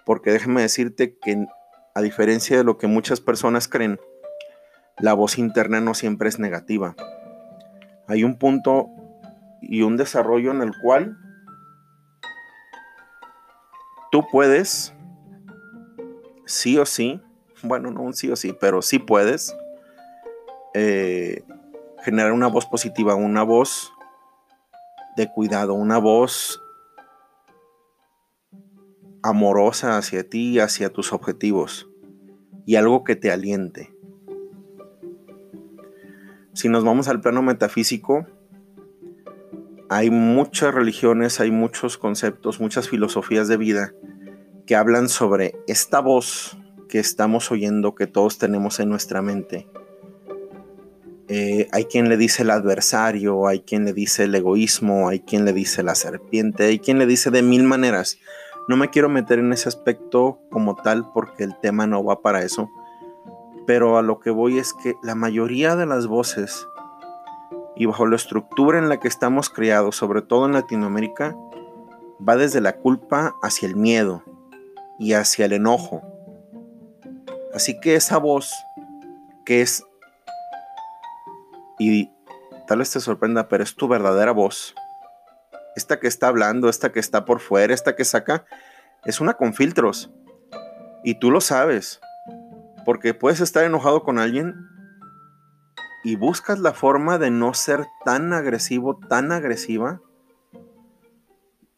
Porque 0.05 0.31
déjame 0.31 0.61
decirte 0.61 1.17
que 1.17 1.45
a 1.93 2.01
diferencia 2.01 2.57
de 2.57 2.63
lo 2.63 2.77
que 2.77 2.87
muchas 2.87 3.21
personas 3.21 3.67
creen, 3.67 3.99
la 4.99 5.13
voz 5.13 5.37
interna 5.37 5.81
no 5.81 5.93
siempre 5.93 6.29
es 6.29 6.39
negativa. 6.39 6.95
Hay 8.07 8.23
un 8.23 8.37
punto 8.37 8.89
y 9.61 9.81
un 9.81 9.97
desarrollo 9.97 10.51
en 10.51 10.61
el 10.61 10.71
cual 10.81 11.17
tú 14.11 14.25
puedes, 14.31 14.93
sí 16.45 16.77
o 16.77 16.85
sí, 16.85 17.21
bueno, 17.63 17.91
no 17.91 18.01
un 18.01 18.13
sí 18.13 18.29
o 18.31 18.35
sí, 18.35 18.55
pero 18.59 18.81
sí 18.81 18.99
puedes 18.99 19.55
eh, 20.73 21.43
generar 22.03 22.31
una 22.31 22.47
voz 22.47 22.65
positiva, 22.65 23.15
una 23.15 23.43
voz 23.43 23.91
de 25.17 25.29
cuidado, 25.29 25.73
una 25.73 25.97
voz 25.97 26.61
amorosa 29.23 29.97
hacia 29.97 30.29
ti, 30.29 30.59
hacia 30.59 30.93
tus 30.93 31.11
objetivos 31.11 31.89
y 32.65 32.75
algo 32.75 33.03
que 33.03 33.15
te 33.15 33.31
aliente. 33.31 33.93
Si 36.53 36.69
nos 36.69 36.83
vamos 36.83 37.07
al 37.07 37.19
plano 37.19 37.41
metafísico, 37.41 38.27
hay 39.89 40.11
muchas 40.11 40.73
religiones, 40.73 41.39
hay 41.39 41.49
muchos 41.49 41.97
conceptos, 41.97 42.59
muchas 42.59 42.87
filosofías 42.87 43.47
de 43.47 43.57
vida 43.57 43.93
que 44.67 44.75
hablan 44.75 45.09
sobre 45.09 45.55
esta 45.65 45.99
voz 45.99 46.57
que 46.89 46.99
estamos 46.99 47.51
oyendo, 47.51 47.95
que 47.95 48.05
todos 48.05 48.37
tenemos 48.37 48.79
en 48.79 48.89
nuestra 48.89 49.23
mente. 49.23 49.67
Eh, 51.29 51.67
hay 51.71 51.85
quien 51.85 52.07
le 52.07 52.15
dice 52.15 52.43
el 52.43 52.51
adversario, 52.51 53.47
hay 53.47 53.59
quien 53.61 53.83
le 53.85 53.93
dice 53.93 54.23
el 54.23 54.35
egoísmo, 54.35 55.09
hay 55.09 55.19
quien 55.19 55.43
le 55.43 55.51
dice 55.51 55.83
la 55.83 55.95
serpiente, 55.95 56.65
hay 56.65 56.79
quien 56.79 56.99
le 56.99 57.05
dice 57.05 57.31
de 57.31 57.41
mil 57.41 57.63
maneras. 57.63 58.17
No 58.69 58.77
me 58.77 58.89
quiero 58.89 59.09
meter 59.09 59.39
en 59.39 59.51
ese 59.51 59.69
aspecto 59.69 60.39
como 60.49 60.75
tal 60.75 61.11
porque 61.13 61.43
el 61.43 61.57
tema 61.59 61.87
no 61.87 62.03
va 62.03 62.21
para 62.21 62.43
eso. 62.43 62.69
Pero 63.65 63.97
a 63.97 64.01
lo 64.01 64.19
que 64.19 64.29
voy 64.29 64.57
es 64.57 64.73
que 64.73 64.95
la 65.03 65.15
mayoría 65.15 65.75
de 65.75 65.85
las 65.85 66.07
voces 66.07 66.65
y 67.75 67.85
bajo 67.85 68.07
la 68.07 68.15
estructura 68.15 68.79
en 68.79 68.89
la 68.89 68.99
que 68.99 69.07
estamos 69.07 69.49
criados, 69.49 69.95
sobre 69.95 70.21
todo 70.21 70.45
en 70.45 70.53
Latinoamérica, 70.53 71.35
va 72.27 72.35
desde 72.35 72.61
la 72.61 72.77
culpa 72.77 73.35
hacia 73.43 73.67
el 73.67 73.75
miedo 73.75 74.23
y 74.97 75.13
hacia 75.13 75.45
el 75.45 75.53
enojo. 75.53 76.01
Así 77.53 77.79
que 77.79 77.95
esa 77.95 78.17
voz 78.17 78.51
que 79.45 79.61
es, 79.61 79.85
y 81.79 82.11
tal 82.67 82.79
vez 82.79 82.91
te 82.91 82.99
sorprenda, 82.99 83.47
pero 83.47 83.63
es 83.63 83.75
tu 83.75 83.87
verdadera 83.87 84.31
voz, 84.31 84.75
esta 85.75 85.99
que 85.99 86.07
está 86.07 86.27
hablando, 86.27 86.69
esta 86.69 86.91
que 86.91 86.99
está 86.99 87.23
por 87.25 87.39
fuera, 87.39 87.73
esta 87.73 87.95
que 87.95 88.03
saca, 88.03 88.45
es 89.05 89.21
una 89.21 89.35
con 89.35 89.53
filtros. 89.53 90.11
Y 91.03 91.19
tú 91.19 91.29
lo 91.29 91.39
sabes. 91.39 92.01
Porque 92.83 93.13
puedes 93.13 93.41
estar 93.41 93.63
enojado 93.63 94.03
con 94.03 94.17
alguien 94.17 94.55
y 96.03 96.15
buscas 96.15 96.59
la 96.59 96.73
forma 96.73 97.17
de 97.17 97.31
no 97.31 97.53
ser 97.53 97.85
tan 98.05 98.33
agresivo, 98.33 98.97
tan 98.97 99.31
agresiva, 99.31 100.01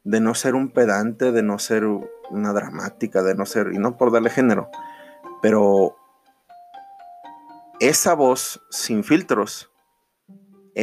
de 0.03 0.20
no 0.22 0.34
ser 0.34 0.56
un 0.56 0.70
pedante, 0.70 1.32
de 1.32 1.44
no 1.44 1.60
ser 1.60 1.86
una 1.86 2.53
dramática, 2.53 3.22
de 3.22 3.36
no 3.36 3.46
ser, 3.46 3.74
y 3.74 3.79
no 3.79 3.98
por 3.98 4.12
darle 4.12 4.29
género, 4.29 4.70
pero 5.41 5.98
esa 7.79 8.13
voz 8.13 8.62
sin 8.70 9.03
filtros 9.03 9.72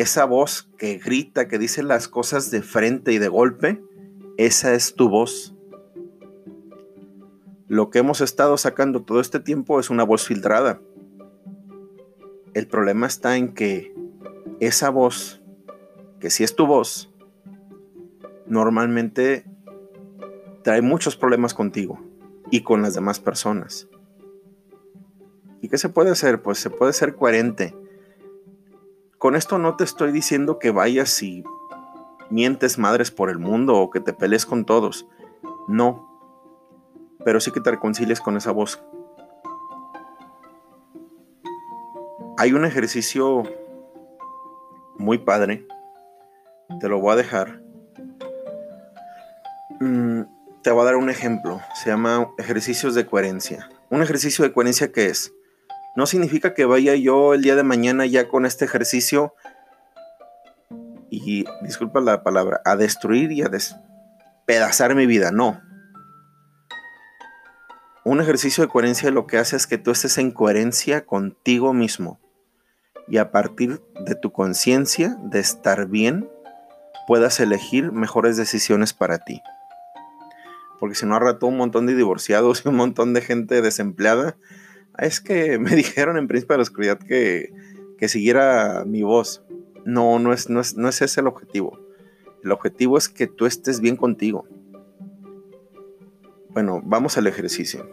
esa 0.00 0.24
voz 0.24 0.70
que 0.76 0.98
grita, 0.98 1.48
que 1.48 1.58
dice 1.58 1.82
las 1.82 2.08
cosas 2.08 2.50
de 2.50 2.62
frente 2.62 3.12
y 3.12 3.18
de 3.18 3.28
golpe, 3.28 3.82
esa 4.36 4.74
es 4.74 4.94
tu 4.94 5.08
voz. 5.08 5.54
Lo 7.68 7.90
que 7.90 7.98
hemos 7.98 8.20
estado 8.20 8.56
sacando 8.58 9.02
todo 9.02 9.20
este 9.20 9.40
tiempo 9.40 9.80
es 9.80 9.90
una 9.90 10.04
voz 10.04 10.26
filtrada. 10.26 10.80
El 12.54 12.68
problema 12.68 13.06
está 13.06 13.36
en 13.36 13.54
que 13.54 13.94
esa 14.60 14.90
voz, 14.90 15.42
que 16.20 16.30
si 16.30 16.44
es 16.44 16.54
tu 16.54 16.66
voz, 16.66 17.12
normalmente 18.46 19.44
trae 20.62 20.82
muchos 20.82 21.16
problemas 21.16 21.54
contigo 21.54 21.98
y 22.50 22.62
con 22.62 22.82
las 22.82 22.94
demás 22.94 23.18
personas. 23.18 23.88
¿Y 25.62 25.68
qué 25.68 25.78
se 25.78 25.88
puede 25.88 26.10
hacer? 26.10 26.42
Pues 26.42 26.58
se 26.58 26.70
puede 26.70 26.92
ser 26.92 27.14
coherente 27.16 27.74
con 29.18 29.34
esto 29.34 29.58
no 29.58 29.76
te 29.76 29.84
estoy 29.84 30.12
diciendo 30.12 30.58
que 30.58 30.70
vayas 30.70 31.22
y 31.22 31.44
mientes 32.30 32.78
madres 32.78 33.10
por 33.10 33.30
el 33.30 33.38
mundo 33.38 33.76
o 33.76 33.90
que 33.90 34.00
te 34.00 34.12
pelees 34.12 34.46
con 34.46 34.64
todos. 34.64 35.06
No. 35.68 36.08
Pero 37.24 37.40
sí 37.40 37.50
que 37.50 37.60
te 37.60 37.70
reconcilies 37.70 38.20
con 38.20 38.36
esa 38.36 38.52
voz. 38.52 38.82
Hay 42.38 42.52
un 42.52 42.64
ejercicio 42.64 43.42
muy 44.98 45.18
padre. 45.18 45.66
Te 46.80 46.88
lo 46.88 47.00
voy 47.00 47.14
a 47.14 47.16
dejar. 47.16 47.62
Mm, 49.80 50.22
te 50.62 50.70
voy 50.70 50.82
a 50.82 50.84
dar 50.84 50.96
un 50.96 51.08
ejemplo. 51.08 51.60
Se 51.74 51.90
llama 51.90 52.30
ejercicios 52.38 52.94
de 52.94 53.06
coherencia. 53.06 53.70
Un 53.88 54.02
ejercicio 54.02 54.44
de 54.44 54.52
coherencia 54.52 54.92
que 54.92 55.06
es 55.06 55.32
no 55.96 56.06
significa 56.06 56.52
que 56.52 56.66
vaya 56.66 56.94
yo 56.94 57.32
el 57.32 57.42
día 57.42 57.56
de 57.56 57.62
mañana 57.62 58.04
ya 58.04 58.28
con 58.28 58.44
este 58.44 58.66
ejercicio 58.66 59.34
y, 61.10 61.44
disculpa 61.62 62.00
la 62.00 62.22
palabra, 62.22 62.60
a 62.64 62.76
destruir 62.76 63.32
y 63.32 63.42
a 63.42 63.48
despedazar 63.48 64.94
mi 64.94 65.06
vida. 65.06 65.30
No. 65.30 65.62
Un 68.04 68.20
ejercicio 68.20 68.62
de 68.62 68.68
coherencia 68.68 69.10
lo 69.10 69.26
que 69.26 69.38
hace 69.38 69.56
es 69.56 69.66
que 69.66 69.78
tú 69.78 69.90
estés 69.90 70.18
en 70.18 70.30
coherencia 70.30 71.06
contigo 71.06 71.72
mismo. 71.72 72.20
Y 73.08 73.16
a 73.16 73.30
partir 73.30 73.82
de 74.04 74.14
tu 74.14 74.32
conciencia 74.32 75.16
de 75.22 75.40
estar 75.40 75.86
bien, 75.86 76.28
puedas 77.06 77.40
elegir 77.40 77.90
mejores 77.92 78.36
decisiones 78.36 78.92
para 78.92 79.18
ti. 79.18 79.40
Porque 80.78 80.94
si 80.94 81.06
no, 81.06 81.16
a 81.16 81.38
un 81.40 81.56
montón 81.56 81.86
de 81.86 81.94
divorciados 81.94 82.64
y 82.64 82.68
un 82.68 82.76
montón 82.76 83.14
de 83.14 83.22
gente 83.22 83.62
desempleada 83.62 84.36
es 84.98 85.20
que 85.20 85.58
me 85.58 85.74
dijeron 85.74 86.18
en 86.18 86.28
Príncipe 86.28 86.54
de 86.54 86.58
la 86.58 86.62
Oscuridad 86.62 86.98
que, 86.98 87.52
siguiera 88.08 88.84
mi 88.86 89.02
voz. 89.02 89.42
No, 89.84 90.18
no 90.18 90.32
es, 90.32 90.50
no, 90.50 90.60
es, 90.60 90.76
no 90.76 90.88
es 90.88 91.00
ese 91.02 91.20
el 91.20 91.26
objetivo. 91.26 91.78
El 92.42 92.52
objetivo 92.52 92.98
es 92.98 93.08
que 93.08 93.26
tú 93.26 93.46
estés 93.46 93.80
bien 93.80 93.96
contigo. 93.96 94.46
Bueno, 96.50 96.80
vamos 96.84 97.18
al 97.18 97.26
ejercicio. 97.26 97.88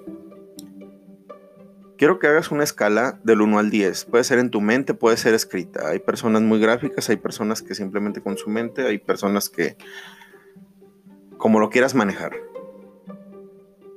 Quiero 1.97 2.19
que 2.19 2.27
hagas 2.27 2.51
una 2.51 2.63
escala 2.63 3.19
del 3.23 3.41
1 3.41 3.59
al 3.59 3.69
10. 3.69 4.05
Puede 4.05 4.23
ser 4.23 4.39
en 4.39 4.49
tu 4.49 4.61
mente, 4.61 4.93
puede 4.93 5.17
ser 5.17 5.33
escrita. 5.33 5.89
Hay 5.89 5.99
personas 5.99 6.41
muy 6.41 6.59
gráficas, 6.59 7.09
hay 7.09 7.17
personas 7.17 7.61
que 7.61 7.75
simplemente 7.75 8.21
con 8.21 8.37
su 8.37 8.49
mente, 8.49 8.85
hay 8.85 8.97
personas 8.97 9.49
que 9.49 9.77
como 11.37 11.59
lo 11.59 11.69
quieras 11.69 11.93
manejar. 11.93 12.33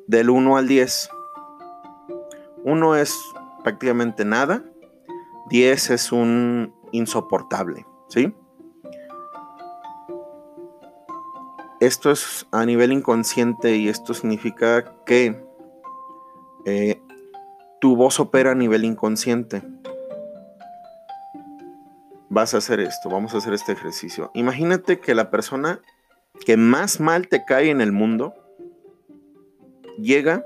Del 0.06 0.30
1 0.30 0.56
al 0.56 0.68
10. 0.68 1.10
Uno 2.66 2.96
es 2.96 3.16
prácticamente 3.62 4.24
nada, 4.24 4.64
10 5.50 5.90
es 5.90 6.10
un 6.10 6.74
insoportable, 6.90 7.86
¿sí? 8.08 8.34
Esto 11.78 12.10
es 12.10 12.44
a 12.50 12.66
nivel 12.66 12.90
inconsciente 12.90 13.76
y 13.76 13.88
esto 13.88 14.14
significa 14.14 14.96
que 15.04 15.40
eh, 16.64 17.00
tu 17.80 17.94
voz 17.94 18.18
opera 18.18 18.50
a 18.50 18.56
nivel 18.56 18.84
inconsciente. 18.84 19.62
Vas 22.28 22.52
a 22.54 22.58
hacer 22.58 22.80
esto, 22.80 23.08
vamos 23.08 23.32
a 23.32 23.38
hacer 23.38 23.54
este 23.54 23.70
ejercicio. 23.70 24.32
Imagínate 24.34 24.98
que 24.98 25.14
la 25.14 25.30
persona 25.30 25.80
que 26.44 26.56
más 26.56 26.98
mal 26.98 27.28
te 27.28 27.44
cae 27.44 27.70
en 27.70 27.80
el 27.80 27.92
mundo 27.92 28.34
llega 29.98 30.44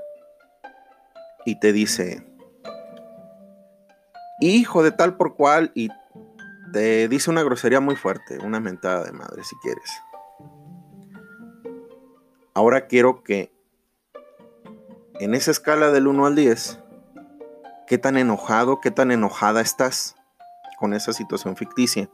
y 1.45 1.59
te 1.59 1.73
dice, 1.73 2.25
hijo 4.39 4.83
de 4.83 4.91
tal 4.91 5.17
por 5.17 5.35
cual, 5.35 5.71
y 5.75 5.89
te 6.71 7.07
dice 7.07 7.29
una 7.29 7.43
grosería 7.43 7.79
muy 7.79 7.95
fuerte, 7.95 8.39
una 8.39 8.59
mentada 8.59 9.03
de 9.03 9.11
madre 9.11 9.43
si 9.43 9.55
quieres. 9.57 9.91
Ahora 12.53 12.87
quiero 12.87 13.23
que 13.23 13.51
en 15.19 15.35
esa 15.35 15.51
escala 15.51 15.91
del 15.91 16.07
1 16.07 16.25
al 16.25 16.35
10, 16.35 16.79
¿qué 17.87 17.97
tan 17.97 18.17
enojado, 18.17 18.81
qué 18.81 18.91
tan 18.91 19.11
enojada 19.11 19.61
estás 19.61 20.15
con 20.79 20.93
esa 20.93 21.13
situación 21.13 21.55
ficticia? 21.55 22.09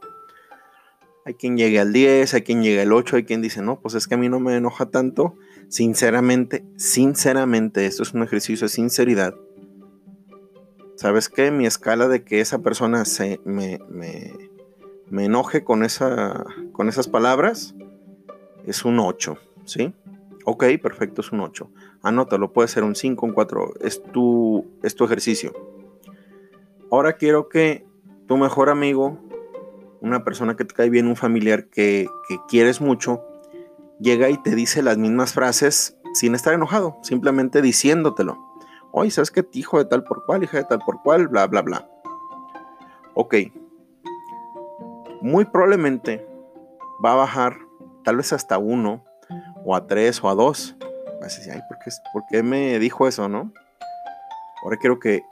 Hay 1.24 1.34
quien 1.34 1.56
llegue 1.56 1.80
al 1.80 1.92
10, 1.92 2.34
hay 2.34 2.42
quien 2.42 2.62
llegue 2.62 2.82
al 2.82 2.92
8, 2.92 3.16
hay 3.16 3.24
quien 3.24 3.42
dice, 3.42 3.62
no, 3.62 3.80
pues 3.80 3.94
es 3.94 4.06
que 4.06 4.14
a 4.14 4.18
mí 4.18 4.28
no 4.28 4.40
me 4.40 4.56
enoja 4.56 4.86
tanto 4.86 5.36
Sinceramente, 5.68 6.64
sinceramente, 6.76 7.84
esto 7.84 8.02
es 8.02 8.14
un 8.14 8.22
ejercicio 8.22 8.64
de 8.66 8.70
sinceridad. 8.70 9.34
¿Sabes 10.96 11.28
qué? 11.28 11.50
Mi 11.50 11.66
escala 11.66 12.08
de 12.08 12.24
que 12.24 12.40
esa 12.40 12.60
persona 12.60 13.04
se 13.04 13.38
me, 13.44 13.78
me, 13.88 15.24
enoje 15.24 15.64
con, 15.64 15.84
esa, 15.84 16.44
con 16.72 16.88
esas 16.88 17.06
palabras 17.06 17.74
es 18.66 18.84
un 18.84 18.98
8, 18.98 19.36
¿sí? 19.64 19.94
Ok, 20.44 20.64
perfecto, 20.82 21.20
es 21.20 21.32
un 21.32 21.40
8. 21.40 21.70
Anótalo, 22.02 22.52
puede 22.52 22.68
ser 22.68 22.82
un 22.82 22.94
5, 22.94 23.26
un 23.26 23.32
4. 23.32 23.74
Es 23.82 24.02
tu, 24.02 24.66
es 24.82 24.94
tu 24.94 25.04
ejercicio. 25.04 25.52
Ahora 26.90 27.12
quiero 27.12 27.50
que 27.50 27.84
tu 28.26 28.38
mejor 28.38 28.70
amigo, 28.70 29.18
una 30.00 30.24
persona 30.24 30.56
que 30.56 30.64
te 30.64 30.74
cae 30.74 30.88
bien, 30.88 31.06
un 31.06 31.16
familiar 31.16 31.66
que, 31.66 32.08
que 32.26 32.38
quieres 32.48 32.80
mucho, 32.80 33.22
llega 34.00 34.30
y 34.30 34.38
te 34.38 34.54
dice 34.54 34.82
las 34.82 34.98
mismas 34.98 35.32
frases 35.32 35.96
sin 36.14 36.34
estar 36.34 36.54
enojado, 36.54 36.98
simplemente 37.02 37.62
diciéndotelo. 37.62 38.38
Oye, 38.92 39.10
¿sabes 39.10 39.30
qué? 39.30 39.46
Hijo 39.52 39.78
de 39.78 39.84
tal 39.84 40.04
por 40.04 40.24
cual, 40.24 40.42
hija 40.42 40.58
de 40.58 40.64
tal 40.64 40.80
por 40.80 41.02
cual, 41.02 41.28
bla, 41.28 41.46
bla, 41.46 41.62
bla. 41.62 41.88
Ok. 43.14 43.34
Muy 45.20 45.44
probablemente 45.44 46.26
va 47.04 47.12
a 47.12 47.16
bajar 47.16 47.58
tal 48.04 48.16
vez 48.16 48.32
hasta 48.32 48.58
uno, 48.58 49.04
o 49.64 49.74
a 49.74 49.86
tres, 49.86 50.22
o 50.22 50.28
a 50.28 50.34
dos. 50.34 50.76
Vas 51.20 51.34
a 51.34 51.38
decir, 51.38 51.52
ay, 51.52 51.62
¿por 51.68 51.78
qué, 51.78 51.90
¿por 52.12 52.22
qué 52.30 52.42
me 52.42 52.78
dijo 52.78 53.06
eso, 53.06 53.28
no? 53.28 53.52
Ahora 54.62 54.76
quiero 54.78 54.98
que 54.98 55.22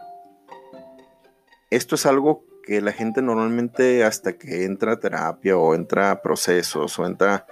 esto 1.70 1.94
es 1.94 2.06
algo 2.06 2.44
que 2.62 2.80
la 2.80 2.92
gente 2.92 3.22
normalmente 3.22 4.04
hasta 4.04 4.34
que 4.34 4.64
entra 4.64 4.92
a 4.92 5.00
terapia 5.00 5.56
o 5.56 5.74
entra 5.74 6.10
a 6.10 6.22
procesos 6.22 6.98
o 6.98 7.06
entra 7.06 7.46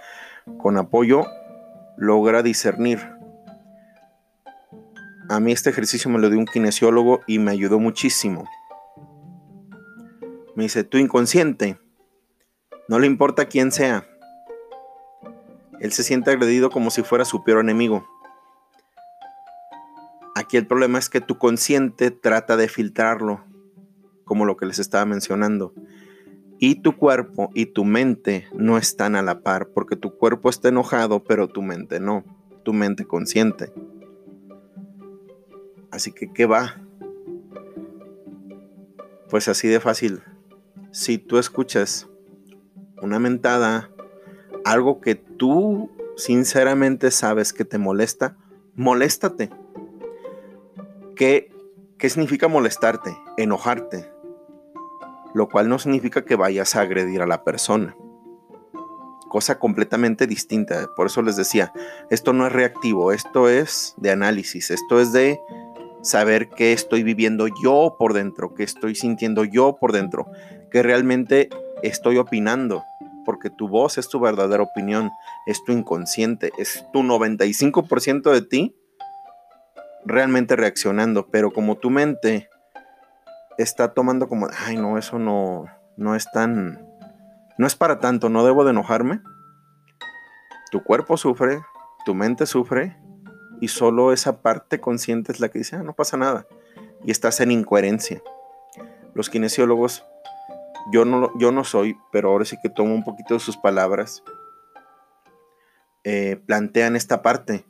con 0.59 0.77
apoyo, 0.77 1.25
logra 1.97 2.43
discernir. 2.43 3.01
A 5.29 5.41
mí 5.41 5.53
este 5.53 5.71
ejercicio 5.71 6.11
me 6.11 6.19
lo 6.19 6.29
dio 6.29 6.39
un 6.39 6.47
kinesiólogo 6.47 7.21
y 7.27 7.39
me 7.39 7.51
ayudó 7.51 7.79
muchísimo. 7.79 8.49
Me 10.55 10.65
dice, 10.65 10.85
tu 10.85 10.99
inconsciente, 10.99 11.79
no 12.89 12.99
le 12.99 13.07
importa 13.07 13.47
quién 13.47 13.73
sea. 13.73 14.07
Él 15.81 15.93
se 15.93 16.03
siente 16.03 16.31
agredido 16.31 16.71
como 16.71 16.91
si 16.91 17.03
fuera 17.03 17.25
su 17.25 17.43
peor 17.43 17.61
enemigo. 17.61 18.07
Aquí 20.37 20.57
el 20.57 20.67
problema 20.67 20.99
es 20.99 21.09
que 21.09 21.21
tu 21.21 21.39
consciente 21.39 22.11
trata 22.11 22.57
de 22.57 22.69
filtrarlo, 22.69 23.45
como 24.25 24.45
lo 24.45 24.57
que 24.57 24.67
les 24.67 24.79
estaba 24.79 25.05
mencionando. 25.05 25.73
Y 26.59 26.77
tu 26.77 26.97
cuerpo 26.97 27.51
y 27.55 27.67
tu 27.67 27.85
mente 27.85 28.47
no 28.53 28.79
están 28.79 29.17
a 29.17 29.23
la 29.23 29.41
par, 29.41 29.69
porque 29.69 29.97
tu 29.97 30.17
cuerpo 30.17 30.49
está 30.49 30.69
enojado, 30.69 31.25
pero 31.25 31.49
tu 31.49 31.63
mente 31.63 32.01
no, 32.01 32.25
tu 32.63 32.73
mente 32.73 33.05
consciente. 33.05 33.73
Así 35.91 36.13
que, 36.13 36.33
¿qué 36.33 36.47
va? 36.47 36.81
Pues 39.29 39.49
así 39.49 39.69
de 39.69 39.81
fácil. 39.81 40.23
Si 40.93 41.19
tú 41.19 41.39
escuchas 41.39 42.09
una 43.03 43.19
mentada, 43.19 43.91
algo 44.65 45.01
que 45.01 45.17
tú 45.17 45.91
sinceramente 46.17 47.11
sabes 47.11 47.53
que 47.53 47.65
te 47.65 47.79
molesta, 47.79 48.37
moléstate. 48.75 49.51
¿Qué, 51.17 51.53
¿Qué 51.99 52.09
significa 52.09 52.49
molestarte? 52.49 53.17
Enojarte 53.37 54.14
lo 55.35 55.49
cual 55.49 55.69
no 55.69 55.79
significa 55.79 56.25
que 56.25 56.37
vayas 56.37 56.77
a 56.77 56.81
agredir 56.81 57.21
a 57.21 57.27
la 57.27 57.45
persona. 57.45 57.97
Cosa 59.29 59.59
completamente 59.59 60.27
distinta. 60.27 60.89
Por 60.97 61.09
eso 61.09 61.21
les 61.21 61.37
decía, 61.37 61.73
esto 62.09 62.33
no 62.33 62.47
es 62.47 62.53
reactivo, 62.53 63.13
esto 63.13 63.49
es 63.49 63.95
de 63.97 64.13
análisis, 64.13 64.71
esto 64.71 65.01
es 65.01 65.13
de 65.13 65.41
saber 66.03 66.49
qué 66.51 66.73
estoy 66.73 67.03
viviendo 67.03 67.49
yo 67.63 67.97
por 67.99 68.13
dentro, 68.13 68.55
qué 68.55 68.63
estoy 68.63 68.95
sintiendo 68.95 69.45
yo 69.45 69.77
por 69.77 69.93
dentro, 69.93 70.27
que 70.71 70.83
realmente 70.83 71.49
estoy 71.83 72.19
opinando, 72.19 72.85
porque 73.25 73.51
tu 73.51 73.69
voz 73.69 73.99
es 73.99 74.09
tu 74.09 74.21
verdadera 74.21 74.63
opinión, 74.63 75.11
es 75.47 75.65
tu 75.65 75.73
inconsciente, 75.73 76.53
es 76.59 76.87
tu 76.93 77.03
95% 77.03 78.31
de 78.31 78.43
ti 78.43 78.77
realmente 80.05 80.55
reaccionando, 80.55 81.29
pero 81.31 81.51
como 81.51 81.77
tu 81.77 81.91
mente 81.91 82.49
está 83.59 83.95
tomando 83.95 84.29
como, 84.29 84.49
ay, 84.67 84.77
no, 84.77 84.99
eso 84.99 85.19
no, 85.19 85.67
no 85.97 86.15
es 86.15 86.31
tan, 86.31 86.87
no 87.59 87.67
es 87.67 87.75
para 87.77 88.01
tanto, 88.01 88.29
no 88.29 88.45
debo 88.45 88.65
de 88.65 88.71
enojarme. 88.71 89.21
Tu 90.71 90.83
cuerpo 90.83 91.17
sufre, 91.17 91.61
tu 92.05 92.15
mente 92.15 92.47
sufre 92.47 92.97
y 93.61 93.69
solo 93.69 94.13
esa 94.13 94.43
parte 94.43 94.81
consciente 94.81 95.33
es 95.33 95.41
la 95.41 95.49
que 95.49 95.59
dice, 95.59 95.77
ah, 95.77 95.83
no 95.83 95.95
pasa 95.95 96.17
nada. 96.17 96.47
Y 97.05 97.11
estás 97.11 97.41
en 97.41 97.51
incoherencia. 97.51 98.23
Los 99.15 99.31
kinesiólogos, 99.31 100.05
yo 100.93 101.05
no, 101.05 101.31
yo 101.39 101.53
no 101.53 101.65
soy, 101.65 101.97
pero 102.11 102.31
ahora 102.31 102.45
sí 102.45 102.57
que 102.63 102.69
tomo 102.69 102.95
un 102.95 103.05
poquito 103.05 103.35
de 103.35 103.41
sus 103.41 103.57
palabras, 103.57 104.25
eh, 106.03 106.41
plantean 106.47 106.97
esta 106.97 107.23
parte 107.23 107.65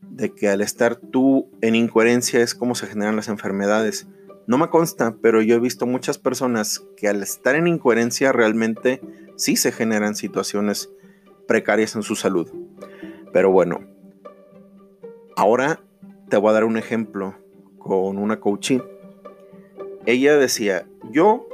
de 0.00 0.34
que 0.34 0.48
al 0.48 0.60
estar 0.60 0.96
tú 0.96 1.50
en 1.60 1.74
incoherencia 1.74 2.40
es 2.40 2.54
como 2.54 2.74
se 2.74 2.86
generan 2.86 3.16
las 3.16 3.28
enfermedades 3.28 4.06
no 4.46 4.58
me 4.58 4.68
consta, 4.68 5.16
pero 5.20 5.42
yo 5.42 5.56
he 5.56 5.60
visto 5.60 5.86
muchas 5.86 6.18
personas 6.18 6.84
que 6.96 7.08
al 7.08 7.22
estar 7.22 7.56
en 7.56 7.66
incoherencia 7.66 8.32
realmente 8.32 9.00
sí 9.36 9.56
se 9.56 9.72
generan 9.72 10.14
situaciones 10.14 10.90
precarias 11.48 11.96
en 11.96 12.02
su 12.02 12.14
salud. 12.14 12.48
Pero 13.32 13.50
bueno, 13.50 13.80
ahora 15.36 15.80
te 16.28 16.36
voy 16.36 16.50
a 16.50 16.54
dar 16.54 16.64
un 16.64 16.76
ejemplo 16.76 17.34
con 17.78 18.18
una 18.18 18.40
coaching. 18.40 18.80
Ella 20.06 20.36
decía, 20.36 20.86
yo 21.10 21.45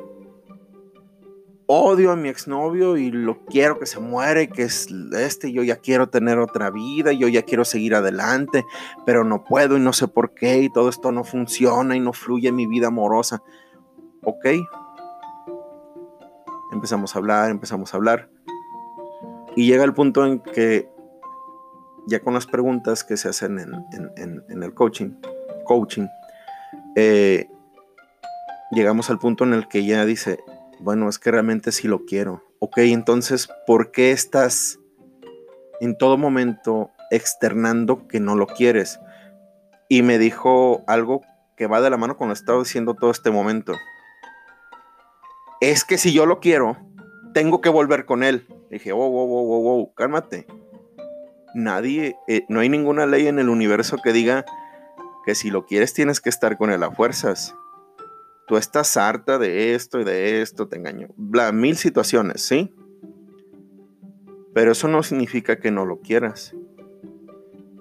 odio 1.66 2.12
a 2.12 2.16
mi 2.16 2.28
exnovio 2.28 2.96
y 2.96 3.10
lo 3.10 3.44
quiero 3.44 3.78
que 3.78 3.86
se 3.86 4.00
muere, 4.00 4.48
que 4.48 4.62
es 4.62 4.88
este, 5.12 5.52
yo 5.52 5.62
ya 5.62 5.76
quiero 5.76 6.08
tener 6.08 6.38
otra 6.38 6.70
vida, 6.70 7.12
yo 7.12 7.28
ya 7.28 7.42
quiero 7.42 7.64
seguir 7.64 7.94
adelante, 7.94 8.64
pero 9.06 9.24
no 9.24 9.44
puedo 9.44 9.76
y 9.76 9.80
no 9.80 9.92
sé 9.92 10.08
por 10.08 10.34
qué 10.34 10.58
y 10.58 10.70
todo 10.70 10.88
esto 10.88 11.12
no 11.12 11.24
funciona 11.24 11.96
y 11.96 12.00
no 12.00 12.12
fluye 12.12 12.48
en 12.48 12.56
mi 12.56 12.66
vida 12.66 12.88
amorosa. 12.88 13.42
Ok. 14.24 14.46
Empezamos 16.72 17.14
a 17.14 17.18
hablar, 17.18 17.50
empezamos 17.50 17.92
a 17.92 17.96
hablar. 17.96 18.28
Y 19.56 19.66
llega 19.66 19.84
el 19.84 19.92
punto 19.92 20.24
en 20.24 20.40
que 20.40 20.88
ya 22.06 22.20
con 22.20 22.34
las 22.34 22.46
preguntas 22.46 23.04
que 23.04 23.16
se 23.16 23.28
hacen 23.28 23.58
en, 23.58 24.62
el 24.62 24.74
coaching, 24.74 25.10
coaching, 25.64 26.06
eh, 26.96 27.48
llegamos 28.72 29.10
al 29.10 29.18
punto 29.18 29.44
en 29.44 29.52
el 29.54 29.68
que 29.68 29.80
ella 29.80 30.04
dice, 30.04 30.42
bueno, 30.82 31.08
es 31.08 31.18
que 31.18 31.30
realmente 31.30 31.70
sí 31.72 31.86
lo 31.86 32.04
quiero. 32.04 32.42
Ok, 32.58 32.78
entonces, 32.78 33.48
¿por 33.66 33.92
qué 33.92 34.10
estás 34.10 34.78
en 35.80 35.96
todo 35.96 36.18
momento 36.18 36.90
externando 37.10 38.08
que 38.08 38.20
no 38.20 38.34
lo 38.34 38.46
quieres? 38.46 38.98
Y 39.88 40.02
me 40.02 40.18
dijo 40.18 40.82
algo 40.86 41.22
que 41.56 41.66
va 41.66 41.80
de 41.80 41.90
la 41.90 41.96
mano 41.96 42.16
con 42.16 42.28
lo 42.28 42.34
que 42.34 42.40
estaba 42.40 42.58
diciendo 42.58 42.94
todo 42.94 43.10
este 43.10 43.30
momento. 43.30 43.74
Es 45.60 45.84
que 45.84 45.98
si 45.98 46.12
yo 46.12 46.26
lo 46.26 46.40
quiero, 46.40 46.76
tengo 47.32 47.60
que 47.60 47.68
volver 47.68 48.04
con 48.04 48.24
él. 48.24 48.46
dije, 48.70 48.92
wow, 48.92 49.08
wow, 49.10 49.26
wow, 49.26 49.46
wow, 49.46 49.62
wow, 49.62 49.94
cálmate. 49.94 50.46
Nadie, 51.54 52.16
eh, 52.26 52.44
no 52.48 52.60
hay 52.60 52.68
ninguna 52.68 53.06
ley 53.06 53.28
en 53.28 53.38
el 53.38 53.48
universo 53.48 53.98
que 54.02 54.12
diga 54.12 54.44
que 55.24 55.34
si 55.36 55.50
lo 55.50 55.66
quieres 55.66 55.94
tienes 55.94 56.20
que 56.20 56.30
estar 56.30 56.56
con 56.56 56.72
él 56.72 56.82
a 56.82 56.90
fuerzas 56.90 57.54
tú 58.46 58.56
estás 58.56 58.96
harta 58.96 59.38
de 59.38 59.74
esto 59.74 60.00
y 60.00 60.04
de 60.04 60.42
esto, 60.42 60.68
te 60.68 60.76
engaño. 60.76 61.08
Bla, 61.16 61.52
mil 61.52 61.76
situaciones, 61.76 62.42
¿sí? 62.42 62.74
Pero 64.54 64.72
eso 64.72 64.88
no 64.88 65.02
significa 65.02 65.58
que 65.58 65.70
no 65.70 65.86
lo 65.86 66.00
quieras. 66.00 66.54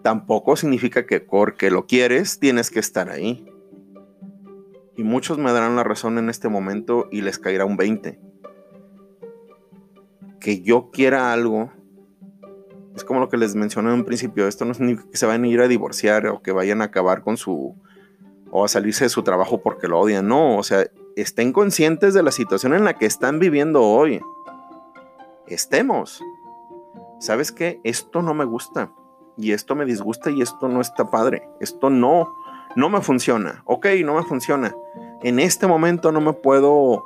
Tampoco 0.03 0.55
significa 0.55 1.05
que 1.05 1.19
porque 1.19 1.69
lo 1.69 1.85
quieres 1.85 2.39
tienes 2.39 2.71
que 2.71 2.79
estar 2.79 3.09
ahí. 3.09 3.45
Y 4.95 5.03
muchos 5.03 5.37
me 5.37 5.51
darán 5.51 5.75
la 5.75 5.83
razón 5.83 6.17
en 6.17 6.29
este 6.29 6.49
momento 6.49 7.07
y 7.11 7.21
les 7.21 7.39
caerá 7.39 7.65
un 7.65 7.77
20. 7.77 8.19
Que 10.39 10.61
yo 10.61 10.89
quiera 10.91 11.33
algo 11.33 11.71
es 12.95 13.05
como 13.05 13.19
lo 13.19 13.29
que 13.29 13.37
les 13.37 13.55
mencioné 13.55 13.89
en 13.89 13.95
un 13.95 14.05
principio. 14.05 14.47
Esto 14.47 14.65
no 14.65 14.73
significa 14.73 15.09
que 15.09 15.17
se 15.17 15.25
vayan 15.25 15.43
a 15.45 15.47
ir 15.47 15.61
a 15.61 15.67
divorciar 15.67 16.27
o 16.27 16.41
que 16.41 16.51
vayan 16.51 16.81
a 16.81 16.85
acabar 16.85 17.21
con 17.21 17.37
su 17.37 17.75
o 18.51 18.65
a 18.65 18.67
salirse 18.67 19.05
de 19.05 19.09
su 19.09 19.23
trabajo 19.23 19.61
porque 19.61 19.87
lo 19.87 19.99
odian. 19.99 20.27
No, 20.27 20.57
o 20.57 20.63
sea, 20.63 20.85
estén 21.15 21.53
conscientes 21.53 22.13
de 22.13 22.23
la 22.23 22.31
situación 22.31 22.73
en 22.73 22.83
la 22.83 22.93
que 22.93 23.05
están 23.05 23.39
viviendo 23.39 23.81
hoy. 23.81 24.21
Estemos. 25.47 26.21
¿Sabes 27.19 27.51
qué? 27.51 27.79
Esto 27.83 28.21
no 28.21 28.33
me 28.33 28.45
gusta. 28.45 28.91
Y 29.37 29.53
esto 29.53 29.75
me 29.75 29.85
disgusta 29.85 30.29
y 30.29 30.41
esto 30.41 30.67
no 30.67 30.81
está 30.81 31.09
padre. 31.09 31.47
Esto 31.59 31.89
no, 31.89 32.35
no 32.75 32.89
me 32.89 33.01
funciona. 33.01 33.63
Ok, 33.65 33.87
no 34.03 34.15
me 34.15 34.23
funciona. 34.23 34.75
En 35.23 35.39
este 35.39 35.67
momento 35.67 36.11
no 36.11 36.19
me 36.19 36.33
puedo, 36.33 37.05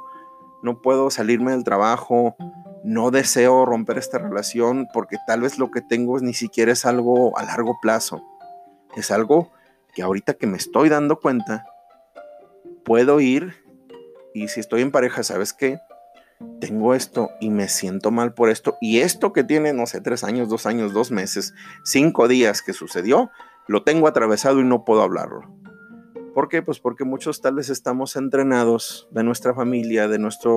no 0.64 0.82
puedo 0.82 1.10
salirme 1.12 1.52
del 1.52 1.64
trabajo. 1.64 2.36
No 2.84 3.12
deseo 3.12 3.66
romper 3.66 3.98
esta 3.98 4.18
relación 4.18 4.88
porque 4.94 5.18
tal 5.28 5.42
vez 5.42 5.58
lo 5.60 5.72
que 5.72 5.82
tengo 5.82 6.20
ni 6.20 6.34
siquiera 6.34 6.72
es 6.72 6.86
algo 6.86 7.38
a 7.38 7.44
largo 7.44 7.78
plazo. 7.82 8.24
Es 8.96 9.12
algo 9.12 9.52
que 9.96 10.04
ahorita 10.04 10.36
que 10.36 10.46
me 10.46 10.58
estoy 10.58 10.90
dando 10.90 11.20
cuenta, 11.20 11.66
puedo 12.84 13.20
ir 13.20 13.56
y 14.34 14.50
si 14.50 14.60
estoy 14.60 14.82
en 14.82 14.92
pareja, 14.92 15.24
¿sabes 15.24 15.54
qué? 15.54 15.80
Tengo 16.60 16.94
esto 16.94 17.30
y 17.40 17.50
me 17.50 17.70
siento 17.70 18.12
mal 18.12 18.34
por 18.34 18.50
esto. 18.50 18.78
Y 18.82 19.00
esto 19.00 19.32
que 19.32 19.46
tiene, 19.46 19.72
no 19.74 19.88
sé, 19.88 20.02
tres 20.02 20.24
años, 20.24 20.50
dos 20.50 20.66
años, 20.66 20.94
dos 20.94 21.10
meses, 21.10 21.54
cinco 21.84 22.28
días 22.28 22.62
que 22.62 22.74
sucedió, 22.74 23.32
lo 23.68 23.84
tengo 23.84 24.08
atravesado 24.08 24.60
y 24.60 24.66
no 24.66 24.84
puedo 24.84 25.02
hablarlo. 25.02 25.42
¿Por 26.34 26.50
qué? 26.50 26.62
Pues 26.62 26.80
porque 26.80 27.06
muchos 27.06 27.42
tal 27.42 27.56
vez 27.56 27.70
estamos 27.70 28.18
entrenados 28.18 29.08
de 29.12 29.24
nuestra 29.24 29.54
familia, 29.54 30.10
de 30.10 30.20
nuestra 30.20 30.52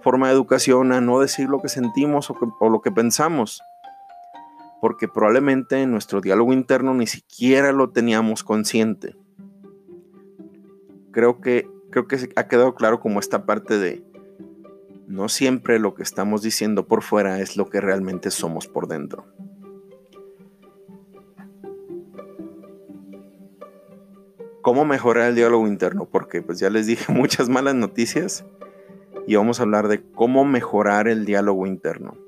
forma 0.00 0.28
de 0.28 0.32
educación 0.32 0.92
a 0.92 1.02
no 1.02 1.20
decir 1.20 1.50
lo 1.50 1.60
que 1.60 1.68
sentimos 1.68 2.30
o, 2.30 2.36
o 2.58 2.70
lo 2.70 2.80
que 2.80 2.90
pensamos 2.90 3.62
porque 4.84 5.08
probablemente 5.08 5.80
en 5.80 5.90
nuestro 5.90 6.20
diálogo 6.20 6.52
interno 6.52 6.92
ni 6.92 7.06
siquiera 7.06 7.72
lo 7.72 7.88
teníamos 7.88 8.44
consciente. 8.44 9.16
Creo 11.10 11.40
que, 11.40 11.66
creo 11.90 12.06
que 12.06 12.28
ha 12.36 12.48
quedado 12.48 12.74
claro 12.74 13.00
como 13.00 13.18
esta 13.18 13.46
parte 13.46 13.78
de 13.78 14.04
no 15.06 15.30
siempre 15.30 15.78
lo 15.78 15.94
que 15.94 16.02
estamos 16.02 16.42
diciendo 16.42 16.86
por 16.86 17.02
fuera 17.02 17.40
es 17.40 17.56
lo 17.56 17.70
que 17.70 17.80
realmente 17.80 18.30
somos 18.30 18.68
por 18.68 18.86
dentro. 18.86 19.24
cómo 24.60 24.84
mejorar 24.84 25.30
el 25.30 25.34
diálogo 25.34 25.66
interno, 25.66 26.10
porque 26.10 26.42
pues 26.42 26.58
ya 26.58 26.68
les 26.68 26.86
dije 26.86 27.10
muchas 27.10 27.48
malas 27.48 27.74
noticias 27.74 28.44
y 29.26 29.36
vamos 29.36 29.60
a 29.60 29.62
hablar 29.62 29.88
de 29.88 30.02
cómo 30.02 30.44
mejorar 30.44 31.08
el 31.08 31.24
diálogo 31.24 31.66
interno. 31.66 32.18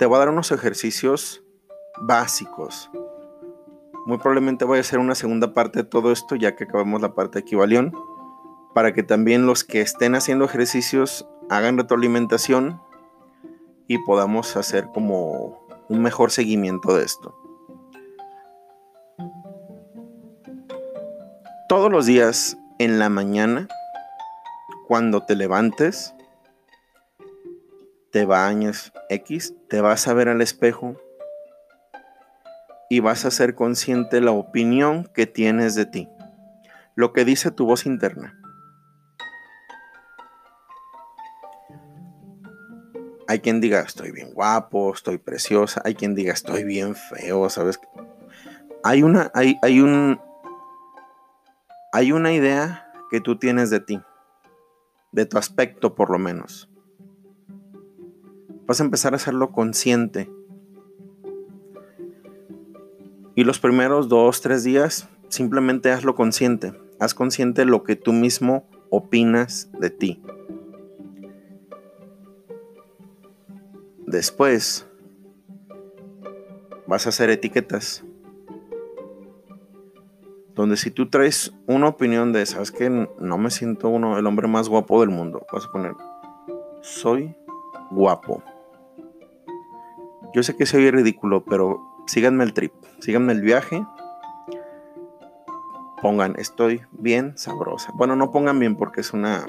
Te 0.00 0.06
voy 0.06 0.16
a 0.16 0.20
dar 0.20 0.30
unos 0.30 0.50
ejercicios 0.50 1.42
básicos. 2.00 2.90
Muy 4.06 4.16
probablemente 4.16 4.64
voy 4.64 4.78
a 4.78 4.80
hacer 4.80 4.98
una 4.98 5.14
segunda 5.14 5.52
parte 5.52 5.80
de 5.80 5.84
todo 5.84 6.10
esto 6.10 6.36
ya 6.36 6.56
que 6.56 6.64
acabamos 6.64 7.02
la 7.02 7.14
parte 7.14 7.34
de 7.34 7.40
equivalión 7.40 7.92
para 8.74 8.94
que 8.94 9.02
también 9.02 9.44
los 9.44 9.62
que 9.62 9.82
estén 9.82 10.14
haciendo 10.14 10.46
ejercicios 10.46 11.28
hagan 11.50 11.76
retroalimentación 11.76 12.80
y 13.88 13.98
podamos 13.98 14.56
hacer 14.56 14.88
como 14.94 15.66
un 15.90 16.00
mejor 16.00 16.30
seguimiento 16.30 16.96
de 16.96 17.04
esto. 17.04 17.36
Todos 21.68 21.92
los 21.92 22.06
días 22.06 22.56
en 22.78 22.98
la 22.98 23.10
mañana, 23.10 23.68
cuando 24.88 25.26
te 25.26 25.36
levantes, 25.36 26.14
te 28.10 28.24
bañes 28.24 28.92
X, 29.08 29.54
te 29.68 29.80
vas 29.80 30.08
a 30.08 30.14
ver 30.14 30.28
al 30.28 30.42
espejo 30.42 30.96
y 32.88 33.00
vas 33.00 33.24
a 33.24 33.30
ser 33.30 33.54
consciente 33.54 34.20
la 34.20 34.32
opinión 34.32 35.04
que 35.14 35.26
tienes 35.26 35.74
de 35.74 35.86
ti, 35.86 36.08
lo 36.96 37.12
que 37.12 37.24
dice 37.24 37.50
tu 37.50 37.66
voz 37.66 37.86
interna. 37.86 38.36
Hay 43.28 43.38
quien 43.38 43.60
diga, 43.60 43.78
estoy 43.78 44.10
bien 44.10 44.34
guapo, 44.34 44.92
estoy 44.92 45.18
preciosa. 45.18 45.80
Hay 45.84 45.94
quien 45.94 46.16
diga, 46.16 46.32
estoy 46.32 46.64
bien 46.64 46.96
feo, 46.96 47.48
¿sabes? 47.48 47.78
Hay 48.82 49.04
una, 49.04 49.30
hay, 49.34 49.56
hay 49.62 49.80
un, 49.80 50.20
hay 51.92 52.10
una 52.10 52.32
idea 52.32 52.90
que 53.08 53.20
tú 53.20 53.38
tienes 53.38 53.70
de 53.70 53.78
ti, 53.78 54.00
de 55.12 55.26
tu 55.26 55.38
aspecto 55.38 55.94
por 55.94 56.10
lo 56.10 56.18
menos. 56.18 56.69
Vas 58.70 58.80
a 58.80 58.84
empezar 58.84 59.14
a 59.14 59.16
hacerlo 59.16 59.50
consciente. 59.50 60.30
Y 63.34 63.42
los 63.42 63.58
primeros 63.58 64.08
dos, 64.08 64.42
tres 64.42 64.62
días, 64.62 65.08
simplemente 65.26 65.90
hazlo 65.90 66.14
consciente. 66.14 66.72
Haz 67.00 67.12
consciente 67.12 67.64
lo 67.64 67.82
que 67.82 67.96
tú 67.96 68.12
mismo 68.12 68.68
opinas 68.88 69.72
de 69.80 69.90
ti. 69.90 70.22
Después 74.06 74.86
vas 76.86 77.06
a 77.06 77.08
hacer 77.08 77.28
etiquetas. 77.28 78.04
Donde 80.54 80.76
si 80.76 80.92
tú 80.92 81.08
traes 81.08 81.52
una 81.66 81.88
opinión 81.88 82.32
de, 82.32 82.46
sabes 82.46 82.70
que 82.70 82.88
no 82.88 83.36
me 83.36 83.50
siento 83.50 83.88
uno 83.88 84.16
el 84.16 84.28
hombre 84.28 84.46
más 84.46 84.68
guapo 84.68 85.00
del 85.00 85.10
mundo, 85.10 85.44
vas 85.52 85.66
a 85.66 85.72
poner, 85.72 85.94
soy 86.82 87.34
guapo. 87.90 88.44
Yo 90.32 90.42
sé 90.42 90.56
que 90.56 90.66
soy 90.66 90.90
ridículo, 90.90 91.44
pero 91.44 91.80
síganme 92.06 92.44
el 92.44 92.52
trip, 92.52 92.72
síganme 93.00 93.32
el 93.32 93.40
viaje. 93.40 93.84
Pongan, 96.00 96.34
estoy 96.38 96.82
bien 96.92 97.36
sabrosa. 97.36 97.92
Bueno, 97.94 98.16
no 98.16 98.30
pongan 98.30 98.58
bien 98.58 98.76
porque 98.76 99.00
es 99.00 99.12
una... 99.12 99.46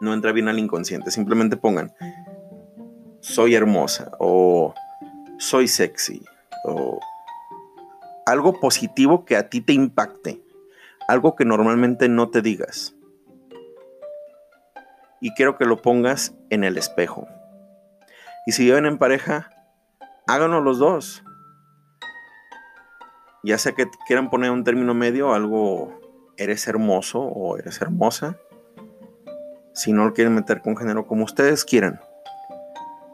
No 0.00 0.14
entra 0.14 0.32
bien 0.32 0.48
al 0.48 0.58
inconsciente. 0.58 1.10
Simplemente 1.10 1.56
pongan, 1.56 1.92
soy 3.20 3.54
hermosa 3.54 4.12
o 4.20 4.74
soy 5.38 5.66
sexy 5.66 6.24
o 6.64 7.00
algo 8.26 8.60
positivo 8.60 9.24
que 9.24 9.36
a 9.36 9.48
ti 9.48 9.60
te 9.60 9.72
impacte, 9.72 10.40
algo 11.08 11.34
que 11.34 11.44
normalmente 11.44 12.08
no 12.08 12.28
te 12.28 12.42
digas. 12.42 12.94
Y 15.20 15.32
quiero 15.34 15.56
que 15.56 15.64
lo 15.64 15.82
pongas 15.82 16.34
en 16.50 16.62
el 16.62 16.78
espejo. 16.78 17.26
Y 18.48 18.52
si 18.52 18.64
viven 18.64 18.86
en 18.86 18.96
pareja, 18.96 19.50
háganlo 20.26 20.62
los 20.62 20.78
dos. 20.78 21.22
Ya 23.44 23.58
sea 23.58 23.72
que 23.72 23.86
quieran 24.06 24.30
poner 24.30 24.50
un 24.50 24.64
término 24.64 24.94
medio, 24.94 25.34
algo 25.34 26.00
eres 26.38 26.66
hermoso 26.66 27.20
o 27.20 27.58
eres 27.58 27.80
hermosa. 27.82 28.38
Si 29.74 29.92
no 29.92 30.06
lo 30.06 30.14
quieren 30.14 30.34
meter 30.34 30.62
con 30.62 30.76
género 30.76 31.06
como 31.06 31.24
ustedes 31.24 31.64
quieran 31.64 32.00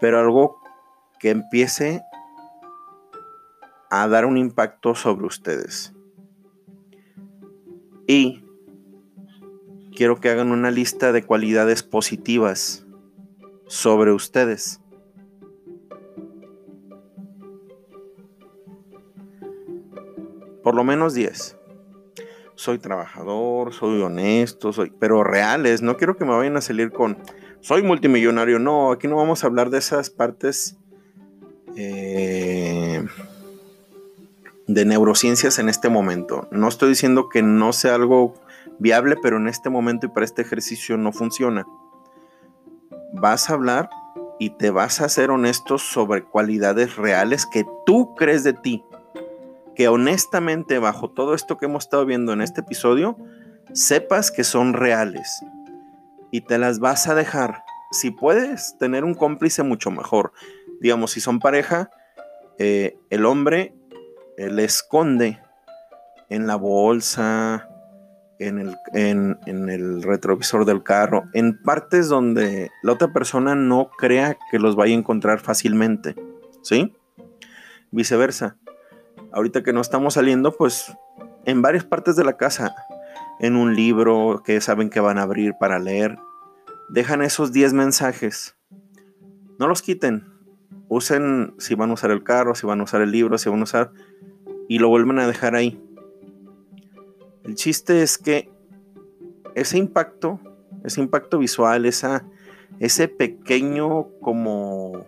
pero 0.04 0.20
algo 0.20 0.60
que 1.18 1.30
empiece 1.30 2.02
a 3.90 4.06
dar 4.06 4.26
un 4.26 4.36
impacto 4.36 4.94
sobre 4.94 5.24
ustedes. 5.24 5.94
Y 8.06 8.44
quiero 9.96 10.20
que 10.20 10.28
hagan 10.28 10.52
una 10.52 10.70
lista 10.70 11.10
de 11.12 11.24
cualidades 11.24 11.82
positivas 11.82 12.86
sobre 13.66 14.12
ustedes. 14.12 14.83
Por 20.64 20.74
lo 20.74 20.82
menos 20.82 21.14
10. 21.14 21.56
Soy 22.56 22.78
trabajador, 22.78 23.74
soy 23.74 24.00
honesto, 24.00 24.72
soy, 24.72 24.92
pero 24.98 25.22
reales. 25.22 25.82
No 25.82 25.96
quiero 25.96 26.16
que 26.16 26.24
me 26.24 26.32
vayan 26.32 26.56
a 26.56 26.62
salir 26.62 26.90
con, 26.90 27.18
soy 27.60 27.82
multimillonario. 27.82 28.58
No, 28.58 28.90
aquí 28.90 29.06
no 29.06 29.16
vamos 29.16 29.44
a 29.44 29.46
hablar 29.46 29.68
de 29.68 29.78
esas 29.78 30.08
partes 30.08 30.78
eh, 31.76 33.04
de 34.66 34.84
neurociencias 34.86 35.58
en 35.58 35.68
este 35.68 35.90
momento. 35.90 36.48
No 36.50 36.68
estoy 36.68 36.88
diciendo 36.88 37.28
que 37.28 37.42
no 37.42 37.74
sea 37.74 37.96
algo 37.96 38.34
viable, 38.78 39.16
pero 39.22 39.36
en 39.36 39.48
este 39.48 39.68
momento 39.68 40.06
y 40.06 40.08
para 40.08 40.24
este 40.24 40.40
ejercicio 40.42 40.96
no 40.96 41.12
funciona. 41.12 41.66
Vas 43.12 43.50
a 43.50 43.54
hablar 43.54 43.90
y 44.38 44.50
te 44.56 44.70
vas 44.70 45.02
a 45.02 45.10
ser 45.10 45.30
honesto 45.30 45.76
sobre 45.76 46.24
cualidades 46.24 46.96
reales 46.96 47.44
que 47.44 47.66
tú 47.84 48.14
crees 48.14 48.44
de 48.44 48.54
ti. 48.54 48.82
Que 49.74 49.88
honestamente, 49.88 50.78
bajo 50.78 51.10
todo 51.10 51.34
esto 51.34 51.56
que 51.56 51.66
hemos 51.66 51.84
estado 51.84 52.06
viendo 52.06 52.32
en 52.32 52.40
este 52.40 52.60
episodio, 52.60 53.16
sepas 53.72 54.30
que 54.30 54.44
son 54.44 54.72
reales 54.72 55.44
y 56.30 56.42
te 56.42 56.58
las 56.58 56.78
vas 56.78 57.06
a 57.08 57.14
dejar. 57.14 57.64
Si 57.90 58.10
puedes 58.10 58.76
tener 58.78 59.04
un 59.04 59.14
cómplice, 59.14 59.62
mucho 59.62 59.90
mejor. 59.90 60.32
Digamos, 60.80 61.12
si 61.12 61.20
son 61.20 61.38
pareja, 61.38 61.90
eh, 62.58 62.96
el 63.10 63.24
hombre 63.24 63.74
eh, 64.36 64.50
le 64.50 64.64
esconde 64.64 65.40
en 66.28 66.46
la 66.46 66.56
bolsa, 66.56 67.68
en 68.38 68.58
el, 68.58 68.76
en, 68.92 69.38
en 69.46 69.70
el, 69.70 70.02
retrovisor 70.02 70.64
del 70.64 70.82
carro, 70.82 71.24
en 71.34 71.62
partes 71.62 72.08
donde 72.08 72.70
la 72.82 72.92
otra 72.92 73.12
persona 73.12 73.54
no 73.54 73.90
crea 73.96 74.36
que 74.50 74.58
los 74.58 74.74
vaya 74.74 74.94
a 74.94 74.98
encontrar 74.98 75.40
fácilmente. 75.40 76.16
¿Sí? 76.62 76.94
Viceversa. 77.90 78.56
Ahorita 79.34 79.64
que 79.64 79.72
no 79.72 79.80
estamos 79.80 80.14
saliendo, 80.14 80.52
pues 80.52 80.96
en 81.44 81.60
varias 81.60 81.84
partes 81.84 82.14
de 82.14 82.22
la 82.22 82.36
casa 82.36 82.74
en 83.40 83.56
un 83.56 83.74
libro 83.74 84.42
que 84.44 84.60
saben 84.60 84.90
que 84.90 85.00
van 85.00 85.18
a 85.18 85.22
abrir 85.22 85.54
para 85.58 85.80
leer. 85.80 86.18
Dejan 86.88 87.20
esos 87.20 87.52
10 87.52 87.72
mensajes. 87.72 88.56
No 89.58 89.66
los 89.66 89.82
quiten. 89.82 90.24
Usen 90.88 91.54
si 91.58 91.74
van 91.74 91.90
a 91.90 91.94
usar 91.94 92.12
el 92.12 92.22
carro, 92.22 92.54
si 92.54 92.64
van 92.64 92.80
a 92.80 92.84
usar 92.84 93.02
el 93.02 93.10
libro, 93.10 93.36
si 93.36 93.50
van 93.50 93.60
a 93.60 93.64
usar... 93.64 93.90
Y 94.68 94.78
lo 94.78 94.88
vuelven 94.88 95.18
a 95.18 95.26
dejar 95.26 95.56
ahí. 95.56 95.82
El 97.42 97.56
chiste 97.56 98.02
es 98.02 98.16
que 98.16 98.50
ese 99.54 99.78
impacto, 99.78 100.40
ese 100.84 101.00
impacto 101.00 101.38
visual, 101.38 101.84
esa, 101.86 102.24
ese 102.78 103.08
pequeño 103.08 104.06
como 104.20 105.04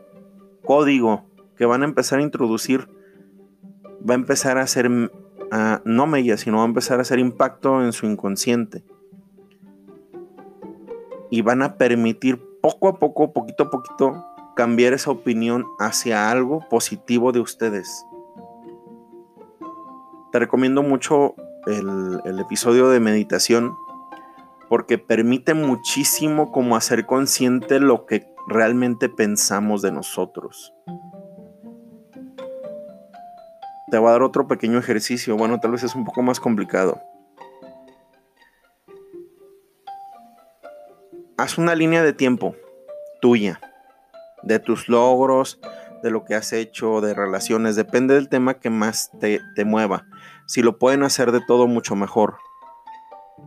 código 0.65 1.25
que 1.57 1.65
van 1.65 1.83
a 1.83 1.87
empezar 1.87 2.19
a 2.19 2.23
introducir, 2.23 2.89
va 4.09 4.15
a 4.15 4.17
empezar 4.17 4.59
a 4.59 4.63
hacer 4.63 4.91
no 5.85 6.07
mella, 6.07 6.37
sino 6.37 6.59
va 6.59 6.65
a 6.65 6.67
empezar 6.67 6.99
a 6.99 7.03
hacer 7.03 7.19
impacto 7.19 7.83
en 7.83 7.93
su 7.93 8.07
inconsciente. 8.07 8.85
Y 11.31 11.43
van 11.43 11.63
a 11.63 11.77
permitir 11.77 12.41
poco 12.61 12.89
a 12.89 12.99
poco, 12.99 13.33
poquito 13.33 13.65
a 13.65 13.71
poquito, 13.71 14.25
cambiar 14.55 14.93
esa 14.93 15.11
opinión 15.11 15.67
hacia 15.79 16.31
algo 16.31 16.65
positivo 16.69 17.33
de 17.33 17.41
ustedes. 17.41 18.07
Te 20.33 20.39
recomiendo 20.39 20.83
mucho 20.83 21.35
el, 21.67 22.21
el 22.25 22.39
episodio 22.41 22.89
de 22.89 23.01
meditación 23.01 23.75
porque 24.69 24.99
permite 24.99 25.55
muchísimo 25.55 26.51
como 26.51 26.77
hacer 26.77 27.07
consciente 27.07 27.81
lo 27.81 28.07
que 28.07 28.27
realmente 28.49 29.09
pensamos 29.09 29.83
de 29.83 29.93
nosotros 29.93 30.73
te 33.91 33.99
voy 33.99 34.09
a 34.09 34.13
dar 34.13 34.23
otro 34.23 34.47
pequeño 34.49 34.79
ejercicio. 34.79 35.37
Bueno, 35.37 35.61
tal 35.61 35.73
vez 35.73 35.83
es 35.83 35.95
un 35.95 36.05
poco 36.05 36.23
más 36.23 36.41
complicado. 36.41 37.01
Haz 41.37 41.59
una 41.59 41.75
línea 41.75 42.03
de 42.03 42.13
tiempo 42.13 42.57
tuya, 43.21 43.61
de 44.43 44.59
tus 44.59 44.89
logros, 44.89 45.61
de 46.03 46.11
lo 46.11 46.25
que 46.25 46.35
has 46.35 46.53
hecho, 46.53 47.01
de 47.01 47.15
relaciones, 47.15 47.77
depende 47.77 48.15
del 48.15 48.29
tema 48.29 48.55
que 48.55 48.71
más 48.71 49.11
te, 49.21 49.41
te 49.55 49.65
mueva. 49.65 50.07
Si 50.47 50.63
lo 50.63 50.79
pueden 50.79 51.03
hacer 51.03 51.33
de 51.33 51.41
todo, 51.41 51.67
mucho 51.67 51.97
mejor. 51.97 52.37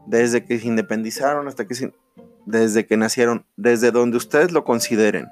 Desde 0.05 0.45
que 0.45 0.59
se 0.59 0.67
independizaron 0.67 1.47
hasta 1.47 1.65
que 1.65 1.75
se, 1.75 1.93
desde 2.45 2.85
que 2.85 2.97
nacieron, 2.97 3.45
desde 3.57 3.91
donde 3.91 4.17
ustedes 4.17 4.51
lo 4.51 4.63
consideren. 4.63 5.29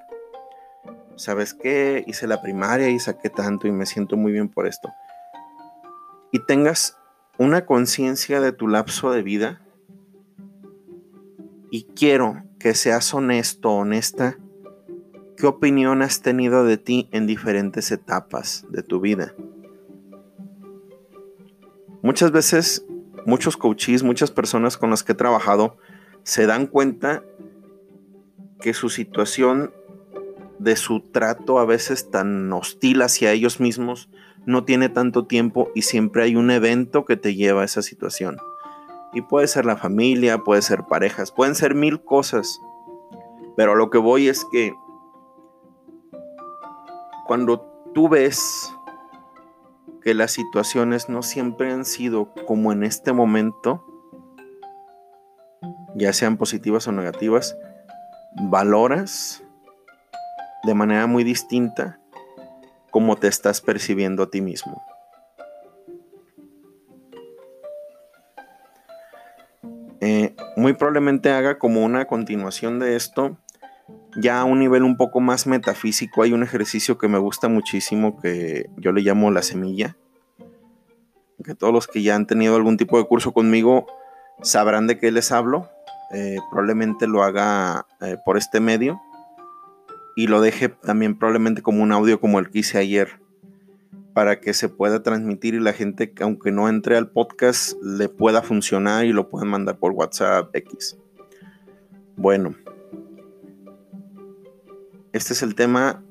¿Sabes 1.17 1.55
qué? 1.55 2.03
Hice 2.05 2.27
la 2.27 2.41
primaria 2.41 2.89
y 2.89 2.99
saqué 2.99 3.29
tanto 3.31 3.67
y 3.67 3.71
me 3.71 3.87
siento 3.87 4.17
muy 4.17 4.31
bien 4.31 4.49
por 4.49 4.67
esto. 4.67 4.89
Y 6.31 6.45
tengas 6.45 6.97
una 7.39 7.65
conciencia 7.65 8.39
de 8.39 8.51
tu 8.51 8.67
lapso 8.67 9.11
de 9.11 9.23
vida. 9.23 9.61
Y 11.71 11.85
quiero 11.95 12.43
que 12.59 12.75
seas 12.75 13.13
honesto, 13.15 13.71
honesta. 13.71 14.37
¿Qué 15.35 15.47
opinión 15.47 16.03
has 16.03 16.21
tenido 16.21 16.63
de 16.63 16.77
ti 16.77 17.09
en 17.11 17.25
diferentes 17.25 17.91
etapas 17.91 18.65
de 18.69 18.83
tu 18.83 18.99
vida? 18.99 19.33
Muchas 22.03 22.31
veces, 22.31 22.85
muchos 23.25 23.57
coaches, 23.57 24.03
muchas 24.03 24.29
personas 24.29 24.77
con 24.77 24.91
las 24.91 25.03
que 25.03 25.13
he 25.13 25.15
trabajado, 25.15 25.77
se 26.23 26.45
dan 26.45 26.67
cuenta 26.67 27.23
que 28.59 28.73
su 28.73 28.89
situación 28.89 29.73
de 30.59 30.75
su 30.75 30.99
trato 30.99 31.59
a 31.59 31.65
veces 31.65 32.09
tan 32.09 32.51
hostil 32.51 33.01
hacia 33.01 33.31
ellos 33.31 33.59
mismos 33.59 34.09
no 34.45 34.63
tiene 34.63 34.89
tanto 34.89 35.25
tiempo 35.25 35.69
y 35.75 35.81
siempre 35.81 36.23
hay 36.23 36.35
un 36.35 36.51
evento 36.51 37.03
que 37.03 37.17
te 37.17 37.35
lleva 37.35 37.61
a 37.61 37.65
esa 37.65 37.81
situación. 37.81 38.37
Y 39.13 39.21
puede 39.21 39.47
ser 39.47 39.65
la 39.65 39.75
familia, 39.75 40.39
puede 40.39 40.61
ser 40.61 40.83
parejas, 40.83 41.31
pueden 41.31 41.53
ser 41.53 41.75
mil 41.75 42.01
cosas. 42.01 42.61
Pero 43.57 43.75
lo 43.75 43.89
que 43.89 43.97
voy 43.97 44.29
es 44.29 44.45
que 44.51 44.73
cuando 47.25 47.61
tú 47.93 48.07
ves 48.07 48.73
que 50.01 50.13
las 50.13 50.31
situaciones 50.31 51.09
no 51.09 51.23
siempre 51.23 51.73
han 51.73 51.83
sido 51.83 52.33
como 52.45 52.71
en 52.71 52.83
este 52.83 53.11
momento, 53.11 53.83
ya 55.95 56.13
sean 56.13 56.37
positivas 56.37 56.87
o 56.87 56.93
negativas, 56.93 57.57
valoras 58.43 59.43
de 60.67 60.73
manera 60.73 61.07
muy 61.07 61.23
distinta 61.23 61.97
cómo 62.91 63.15
te 63.15 63.29
estás 63.29 63.61
percibiendo 63.61 64.23
a 64.23 64.29
ti 64.29 64.41
mismo. 64.41 64.83
Eh, 70.01 70.35
muy 70.57 70.73
probablemente 70.73 71.31
haga 71.31 71.57
como 71.57 71.85
una 71.85 72.05
continuación 72.05 72.79
de 72.79 72.97
esto, 72.97 73.37
ya 74.17 74.41
a 74.41 74.43
un 74.43 74.59
nivel 74.59 74.83
un 74.83 74.97
poco 74.97 75.21
más 75.21 75.47
metafísico, 75.47 76.21
hay 76.21 76.33
un 76.33 76.43
ejercicio 76.43 76.97
que 76.97 77.07
me 77.07 77.17
gusta 77.17 77.47
muchísimo 77.47 78.19
que 78.19 78.69
yo 78.75 78.91
le 78.91 79.01
llamo 79.01 79.31
la 79.31 79.43
semilla, 79.43 79.95
que 81.45 81.55
todos 81.55 81.73
los 81.73 81.87
que 81.87 82.01
ya 82.01 82.15
han 82.15 82.27
tenido 82.27 82.57
algún 82.57 82.75
tipo 82.75 82.97
de 82.97 83.05
curso 83.05 83.31
conmigo 83.31 83.87
sabrán 84.41 84.85
de 84.85 84.99
qué 84.99 85.11
les 85.11 85.31
hablo. 85.31 85.69
Eh, 86.11 86.37
probablemente 86.49 87.05
lo 87.07 87.23
haga 87.23 87.85
eh, 88.01 88.17
por 88.25 88.37
este 88.37 88.59
medio 88.59 89.01
y 90.17 90.25
lo 90.25 90.41
deje 90.41 90.67
también 90.69 91.15
probablemente 91.15 91.61
como 91.61 91.83
un 91.83 91.91
audio 91.91 92.19
como 92.19 92.39
el 92.39 92.49
que 92.49 92.57
hice 92.59 92.79
ayer 92.79 93.21
para 94.15 94.39
que 94.39 94.55
se 94.55 94.67
pueda 94.67 95.03
transmitir 95.03 95.53
y 95.53 95.59
la 95.59 95.73
gente 95.73 96.11
aunque 96.21 96.51
no 96.51 96.69
entre 96.69 96.97
al 96.97 97.11
podcast 97.11 97.79
le 97.83 98.09
pueda 98.09 98.41
funcionar 98.41 99.05
y 99.05 99.13
lo 99.13 99.29
puedan 99.29 99.47
mandar 99.47 99.77
por 99.77 99.91
WhatsApp 99.91 100.49
X. 100.55 100.97
Bueno, 102.15 102.55
este 105.13 105.33
es 105.33 105.43
el 105.43 105.53
tema 105.53 106.03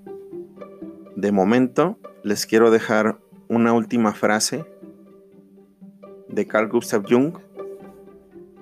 de 1.17 1.33
momento. 1.33 1.99
Les 2.23 2.47
quiero 2.47 2.71
dejar 2.71 3.19
una 3.49 3.73
última 3.73 4.13
frase 4.13 4.65
de 6.29 6.47
Carl 6.47 6.69
Gustav 6.69 7.03
Jung 7.11 7.39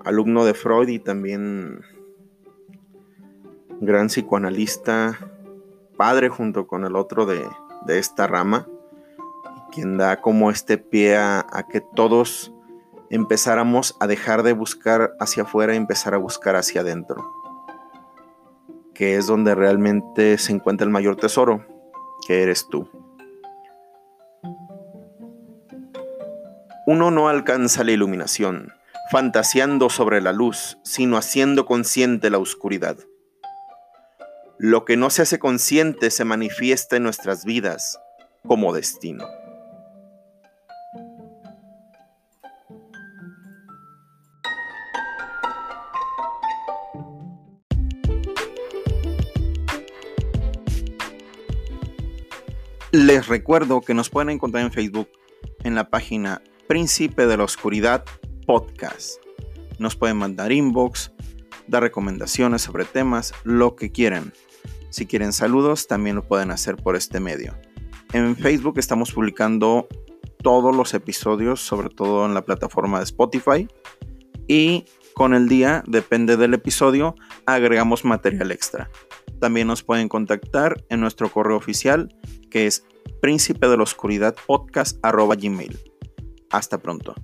alumno 0.07 0.47
de 0.47 0.55
Freud 0.55 0.89
y 0.89 0.99
también 0.99 1.83
gran 3.83 4.07
psicoanalista, 4.07 5.19
padre 5.97 6.29
junto 6.29 6.67
con 6.67 6.85
el 6.85 6.97
otro 6.97 7.27
de, 7.27 7.47
esta 7.89 8.27
rama, 8.27 8.67
quien 9.73 9.97
da 9.97 10.21
como 10.21 10.51
este 10.51 10.79
pie 10.79 11.17
a, 11.17 11.47
a, 11.51 11.67
que 11.67 11.81
todos 11.81 12.53
empezáramos 13.11 13.97
a 14.01 14.07
dejar 14.07 14.43
de 14.43 14.53
buscar 14.53 15.15
hacia 15.21 15.45
afuera 15.45 15.75
y 15.75 15.77
empezar 15.77 16.15
a 16.15 16.19
buscar 16.19 16.57
hacia 16.57 16.81
adentro, 16.81 17.25
que 18.95 19.17
es 19.17 19.27
donde 19.27 19.55
realmente 19.55 20.39
se 20.39 20.53
encuentra 20.53 20.85
el 20.85 20.91
mayor 20.91 21.17
tesoro, 21.17 21.65
que 22.27 22.43
eres 22.43 22.69
tú. 22.69 22.89
Uno 26.87 27.11
no 27.11 27.29
alcanza 27.29 27.83
la 27.83 27.93
iluminación, 27.93 28.73
fantaseando 29.11 29.89
sobre 29.89 30.21
la 30.21 30.33
luz, 30.33 30.79
sino 30.83 31.17
haciendo 31.17 31.65
consciente 31.65 32.29
la 32.29 32.39
oscuridad. 32.39 32.99
Lo 34.59 34.85
que 34.85 34.97
no 34.97 35.11
se 35.11 35.23
hace 35.23 35.39
consciente 35.39 36.11
se 36.11 36.25
manifiesta 36.25 36.97
en 36.97 37.03
nuestras 37.03 37.45
vidas 37.45 37.99
como 38.47 38.73
destino. 38.73 39.27
Les 52.93 53.27
recuerdo 53.27 53.81
que 53.81 53.93
nos 53.93 54.09
pueden 54.09 54.31
encontrar 54.31 54.63
en 54.65 54.71
Facebook 54.71 55.09
en 55.65 55.75
la 55.75 55.91
página 55.91 56.43
Príncipe 56.69 57.27
de 57.27 57.37
la 57.37 57.43
Oscuridad 57.43 58.05
podcast. 58.47 59.17
Nos 59.81 59.97
pueden 59.97 60.17
mandar 60.17 60.53
inbox, 60.53 61.11
dar 61.67 61.83
recomendaciones 61.83 62.63
sobre 62.63 62.85
temas, 62.85 63.35
lo 63.43 63.75
que 63.75 63.91
quieran. 63.91 64.33
Si 64.95 65.07
quieren 65.07 65.33
saludos, 65.33 65.89
también 65.89 66.15
lo 66.15 66.23
pueden 66.23 66.53
hacer 66.53 66.77
por 66.77 66.95
este 66.95 67.19
medio. 67.19 67.59
En 68.13 68.37
Facebook 68.37 68.79
estamos 68.79 69.11
publicando 69.11 69.89
todos 70.41 70.73
los 70.73 70.95
episodios, 70.95 71.61
sobre 71.61 71.89
todo 71.89 72.25
en 72.27 72.33
la 72.33 72.45
plataforma 72.45 72.99
de 72.99 73.05
Spotify. 73.05 73.67
Y 74.47 74.85
con 75.13 75.35
el 75.35 75.49
día, 75.49 75.83
depende 75.89 76.37
del 76.37 76.55
episodio, 76.55 77.17
agregamos 77.45 78.05
material 78.05 78.53
extra. 78.53 78.89
También 79.41 79.67
nos 79.67 79.83
pueden 79.83 80.09
contactar 80.09 80.85
en 80.91 81.01
nuestro 81.01 81.29
correo 81.29 81.57
oficial, 81.57 82.15
que 82.49 82.69
es 82.69 82.87
príncipe 83.21 83.67
de 83.67 83.77
la 83.77 83.83
oscuridad 83.83 84.37
podcast 84.47 84.97
Hasta 86.51 86.79
pronto. 86.79 87.17